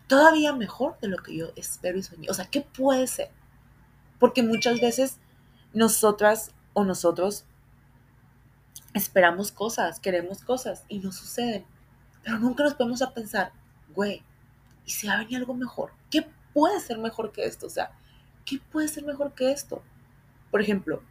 [0.08, 2.28] todavía mejor de lo que yo espero y soñé?
[2.28, 3.30] O sea, ¿qué puede ser?
[4.18, 5.20] Porque muchas veces
[5.72, 7.46] nosotras o nosotros
[8.96, 11.64] esperamos cosas, queremos cosas y no suceden.
[12.22, 13.52] Pero nunca nos podemos a pensar,
[13.94, 14.22] güey,
[14.84, 15.92] ¿y si va a venir algo mejor?
[16.10, 17.66] ¿Qué puede ser mejor que esto?
[17.66, 17.92] O sea,
[18.44, 19.82] ¿qué puede ser mejor que esto?
[20.50, 21.02] Por ejemplo,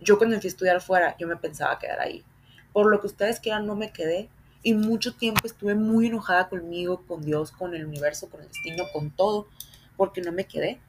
[0.00, 2.24] yo cuando fui a estudiar afuera, yo me pensaba quedar ahí.
[2.72, 4.28] Por lo que ustedes quieran, no me quedé.
[4.62, 8.84] Y mucho tiempo estuve muy enojada conmigo, con Dios, con el universo, con el destino,
[8.92, 9.48] con todo,
[9.96, 10.80] porque no me quedé.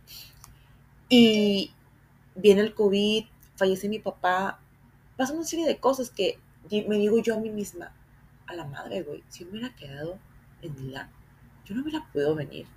[1.07, 1.71] Y
[2.35, 3.25] viene el COVID,
[3.55, 4.59] fallece mi papá,
[5.18, 6.39] pasan una serie de cosas que
[6.70, 7.93] me digo yo a mí misma,
[8.47, 10.20] a la madre, güey, si me hubiera quedado
[10.62, 11.09] en Milán,
[11.66, 12.68] yo no hubiera podido venir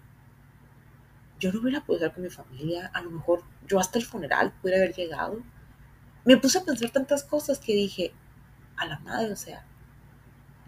[1.44, 4.52] yo no hubiera podido estar con mi familia, a lo mejor yo hasta el funeral
[4.62, 5.42] pudiera haber llegado.
[6.24, 8.12] Me puse a pensar tantas cosas que dije,
[8.76, 9.64] a la madre, o sea,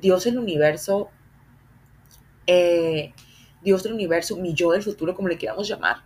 [0.01, 1.11] Dios el universo,
[2.47, 3.15] eh,
[3.63, 6.05] Dios del universo, mi yo del futuro, como le queramos llamar,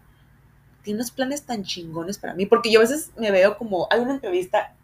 [0.82, 4.00] tiene unos planes tan chingones para mí, porque yo a veces me veo como, hay
[4.00, 4.76] una entrevista,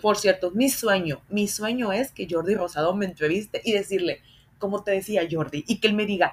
[0.00, 4.20] por cierto, mi sueño, mi sueño es que Jordi Rosado me entreviste y decirle,
[4.58, 6.32] como te decía Jordi, y que él me diga,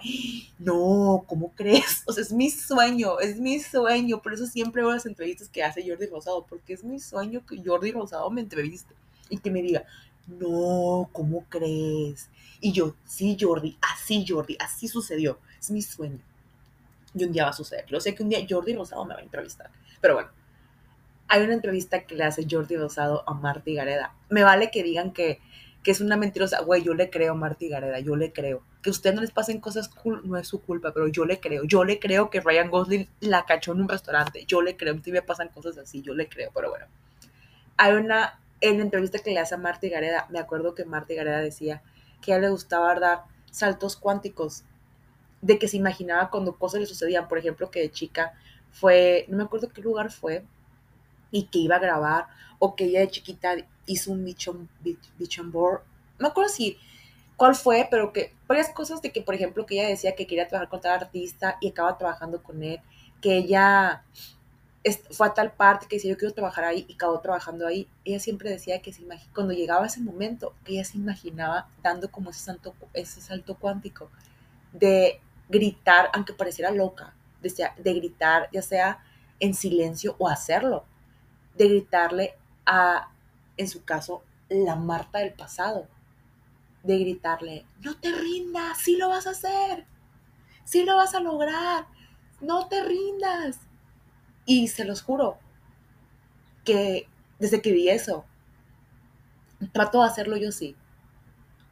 [0.60, 2.04] no, ¿cómo crees?
[2.08, 5.64] O sea, es mi sueño, es mi sueño, por eso siempre veo las entrevistas que
[5.64, 8.94] hace Jordi Rosado, porque es mi sueño que Jordi Rosado me entreviste
[9.30, 9.86] y que me diga,
[10.28, 12.30] no, ¿cómo crees?
[12.60, 16.20] Y yo, sí, Jordi, así, Jordi, así sucedió, es mi sueño.
[17.14, 17.86] Y un día va a suceder.
[17.88, 19.72] Yo sé que un día Jordi Rosado me va a entrevistar,
[20.02, 20.30] pero bueno.
[21.28, 24.14] Hay una entrevista que le hace Jordi Rosado a Marty Gareda.
[24.30, 25.40] Me vale que digan que
[25.88, 28.62] que es una mentirosa, güey, yo le creo a Marty Gareda, yo le creo.
[28.82, 31.40] Que a usted no les pasen cosas cool, no es su culpa, pero yo le
[31.40, 31.64] creo.
[31.64, 34.44] Yo le creo que Ryan Gosling la cachó en un restaurante.
[34.46, 34.92] Yo le creo.
[34.92, 36.88] A mí me pasan cosas así, yo le creo, pero bueno.
[37.78, 41.16] Hay una, en la entrevista que le hace a Marty Gareda, me acuerdo que Marty
[41.16, 41.82] Gareda decía
[42.22, 44.66] que a él le gustaba dar saltos cuánticos,
[45.42, 47.30] de que se imaginaba cuando cosas le sucedían.
[47.30, 48.34] Por ejemplo, que de chica
[48.72, 50.44] fue, no me acuerdo qué lugar fue,
[51.32, 52.28] y que iba a grabar,
[52.60, 53.56] o que ella de chiquita
[53.86, 55.82] hizo un bichon board,
[56.20, 56.78] no me acuerdo si
[57.36, 60.48] cuál fue, pero que varias cosas de que, por ejemplo, que ella decía que quería
[60.48, 62.82] trabajar con tal artista y acaba trabajando con él,
[63.22, 64.04] que ella
[65.12, 67.88] fue a tal parte que decía yo quiero trabajar ahí y acabó trabajando ahí.
[68.06, 69.04] Ella siempre decía que se
[69.34, 74.10] cuando llegaba ese momento, que ella se imaginaba dando como ese salto, ese salto cuántico
[74.72, 75.20] de
[75.50, 79.04] gritar, aunque pareciera loca, de, de gritar, ya sea
[79.40, 80.86] en silencio o hacerlo,
[81.58, 82.36] de gritarle
[82.66, 83.10] a
[83.58, 85.88] en su caso, la Marta del pasado,
[86.84, 89.86] de gritarle, no te rindas, sí lo vas a hacer,
[90.64, 91.88] sí lo vas a lograr,
[92.40, 93.60] no te rindas.
[94.46, 95.38] Y se los juro
[96.64, 98.26] que desde que vi eso,
[99.74, 100.76] trato de hacerlo yo sí.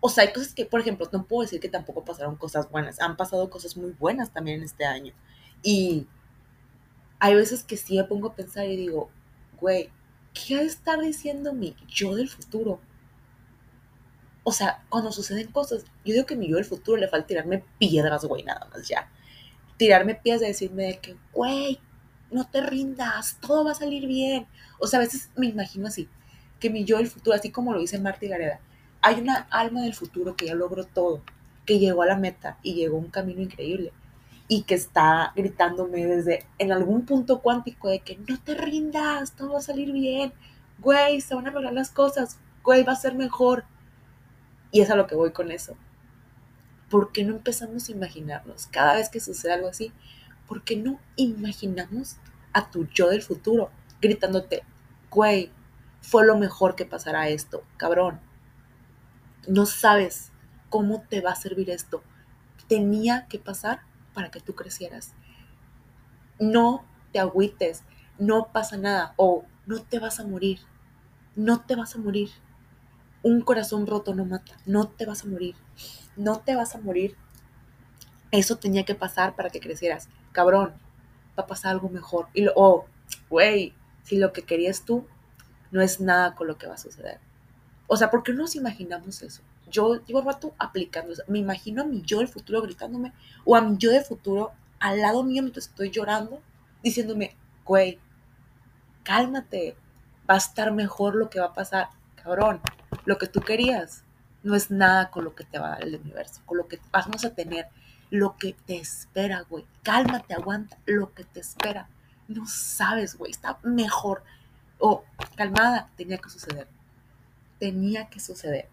[0.02, 3.00] O sea, hay cosas que, por ejemplo, no puedo decir que tampoco pasaron cosas buenas.
[3.00, 5.14] Han pasado cosas muy buenas también este año.
[5.64, 6.06] Y
[7.20, 9.10] hay veces que sí me pongo a pensar y digo,
[9.60, 9.90] güey,
[10.34, 12.80] ¿qué ha de estar diciendo mi yo del futuro?
[14.44, 17.64] O sea, cuando suceden cosas, yo digo que mi yo del futuro le falta tirarme
[17.80, 19.10] piedras, güey, nada más ya.
[19.78, 21.80] Tirarme piedras de decirme de que, güey,
[22.32, 24.46] no te rindas, todo va a salir bien.
[24.80, 26.08] O sea, a veces me imagino así,
[26.60, 28.60] que mi yo del futuro, así como lo dice Marta Gareda,
[29.02, 31.24] hay una alma del futuro que ya logró todo,
[31.66, 33.92] que llegó a la meta y llegó a un camino increíble
[34.48, 39.54] y que está gritándome desde en algún punto cuántico de que no te rindas, todo
[39.54, 40.34] va a salir bien,
[40.80, 43.66] güey, se van a arreglar las cosas, güey, va a ser mejor.
[44.72, 45.76] Y es a lo que voy con eso.
[46.90, 49.92] ¿Por qué no empezamos a imaginarnos cada vez que sucede algo así?
[50.48, 52.18] ¿Por qué no imaginamos
[52.54, 53.72] a tu yo del futuro
[54.02, 54.64] gritándote,
[55.10, 55.52] güey,
[56.02, 58.20] fue lo mejor que pasará esto, cabrón?
[59.48, 60.32] No sabes
[60.70, 62.04] cómo te va a servir esto.
[62.68, 63.82] Tenía que pasar
[64.16, 65.14] para que tú crecieras.
[66.40, 67.84] No te agüites,
[68.18, 70.60] no pasa nada o no te vas a morir,
[71.36, 72.30] no te vas a morir.
[73.22, 75.56] Un corazón roto no mata, no te vas a morir,
[76.16, 77.16] no te vas a morir.
[78.32, 80.10] Eso tenía que pasar para que crecieras.
[80.32, 80.74] Cabrón,
[81.38, 82.28] va a pasar algo mejor.
[82.34, 82.86] Y lo, oh,
[83.30, 85.06] güey, si lo que querías tú
[85.72, 87.20] no es nada con lo que va a suceder.
[87.88, 89.42] O sea, ¿por qué no nos imaginamos eso?
[89.70, 91.24] Yo llevo rato aplicando eso.
[91.28, 93.14] Me imagino a mi yo del futuro gritándome
[93.44, 96.42] o a mi yo del futuro al lado mío mientras estoy llorando,
[96.84, 98.00] diciéndome, güey,
[99.04, 99.76] cálmate,
[100.30, 101.90] va a estar mejor lo que va a pasar.
[102.16, 102.62] Cabrón,
[103.06, 104.04] lo que tú querías
[104.44, 106.80] no es nada con lo que te va a dar el universo, con lo que
[106.92, 107.68] vamos a tener,
[108.12, 109.66] lo que te espera, güey.
[109.84, 111.90] Cálmate, aguanta lo que te espera.
[112.28, 114.24] No sabes, güey, está mejor.
[114.78, 115.04] O,
[115.36, 116.68] calmada, tenía que suceder.
[117.60, 118.70] Tenía que suceder.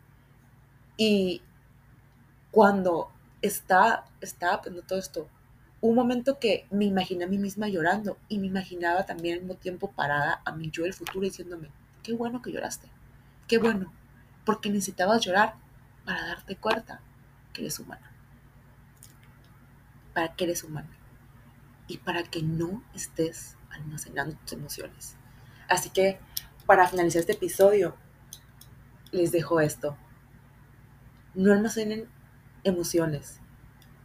[1.05, 1.43] Y
[2.53, 5.29] cuando estaba, estaba aprendiendo todo esto,
[5.81, 9.57] un momento que me imaginé a mí misma llorando y me imaginaba también al mismo
[9.57, 11.73] tiempo parada a mi yo del futuro diciéndome,
[12.05, 12.87] qué bueno que lloraste,
[13.49, 13.93] qué bueno,
[14.45, 15.57] porque necesitabas llorar
[16.05, 17.01] para darte cuenta
[17.53, 18.13] que eres humana,
[20.15, 20.97] para que eres humana
[21.89, 25.17] y para que no estés almacenando tus emociones.
[25.69, 26.21] Así que
[26.65, 27.97] para finalizar este episodio,
[29.11, 29.97] les dejo esto
[31.35, 32.09] no almacenen
[32.65, 33.41] emociones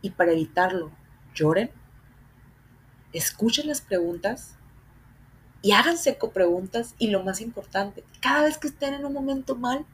[0.01, 0.91] y para evitarlo
[1.33, 1.71] lloren,
[3.13, 4.55] escuchen las preguntas
[5.61, 9.55] y háganse eco preguntas y lo más importante, cada vez que estén en un momento
[9.55, 9.85] mal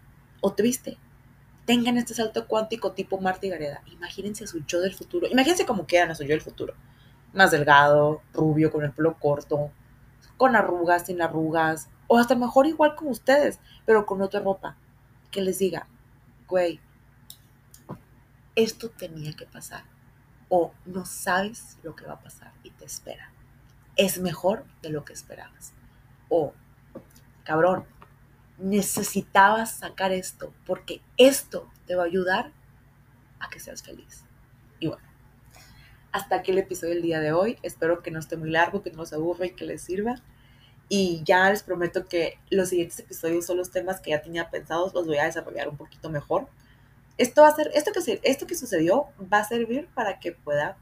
[0.41, 0.97] o triste,
[1.65, 3.81] tengan este salto cuántico tipo Marta y Gareda.
[3.91, 5.27] Imagínense a su yo del futuro.
[5.27, 6.73] Imagínense como quieran a su yo del futuro.
[7.33, 9.71] Más delgado, rubio, con el pelo corto,
[10.37, 14.75] con arrugas, sin arrugas, o hasta mejor igual como ustedes, pero con otra ropa.
[15.31, 15.87] Que les diga,
[16.47, 16.79] güey,
[18.55, 19.83] esto tenía que pasar.
[20.49, 23.31] O no sabes lo que va a pasar y te espera.
[23.95, 25.73] Es mejor de lo que esperabas.
[26.29, 26.53] O,
[27.43, 27.85] cabrón,
[28.57, 32.51] necesitabas sacar esto porque esto te va a ayudar
[33.39, 34.25] a que seas feliz.
[34.79, 35.03] Y bueno,
[36.11, 37.57] hasta aquí el episodio del día de hoy.
[37.63, 40.15] Espero que no esté muy largo, que no los aburra y que les sirva.
[40.87, 44.93] Y ya les prometo que los siguientes episodios son los temas que ya tenía pensados,
[44.93, 46.47] los voy a desarrollar un poquito mejor.
[47.17, 50.77] Esto va a ser, esto que, esto que sucedió va a servir para que pueda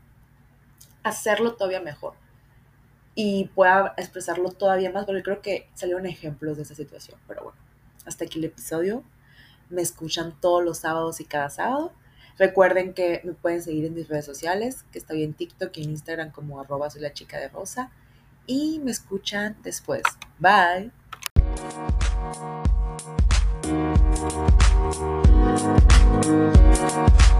[1.03, 2.13] hacerlo todavía mejor
[3.15, 7.19] y pueda expresarlo todavía más, porque creo que salieron ejemplos de esa situación.
[7.27, 7.59] Pero bueno,
[8.05, 9.03] hasta aquí el episodio.
[9.69, 11.93] Me escuchan todos los sábados y cada sábado.
[12.37, 15.91] Recuerden que me pueden seguir en mis redes sociales, que estoy en TikTok y en
[15.91, 17.91] Instagram como arroba soy la chica de rosa.
[18.47, 20.03] Y me escuchan después.
[20.39, 20.91] Bye.
[26.11, 27.30] Música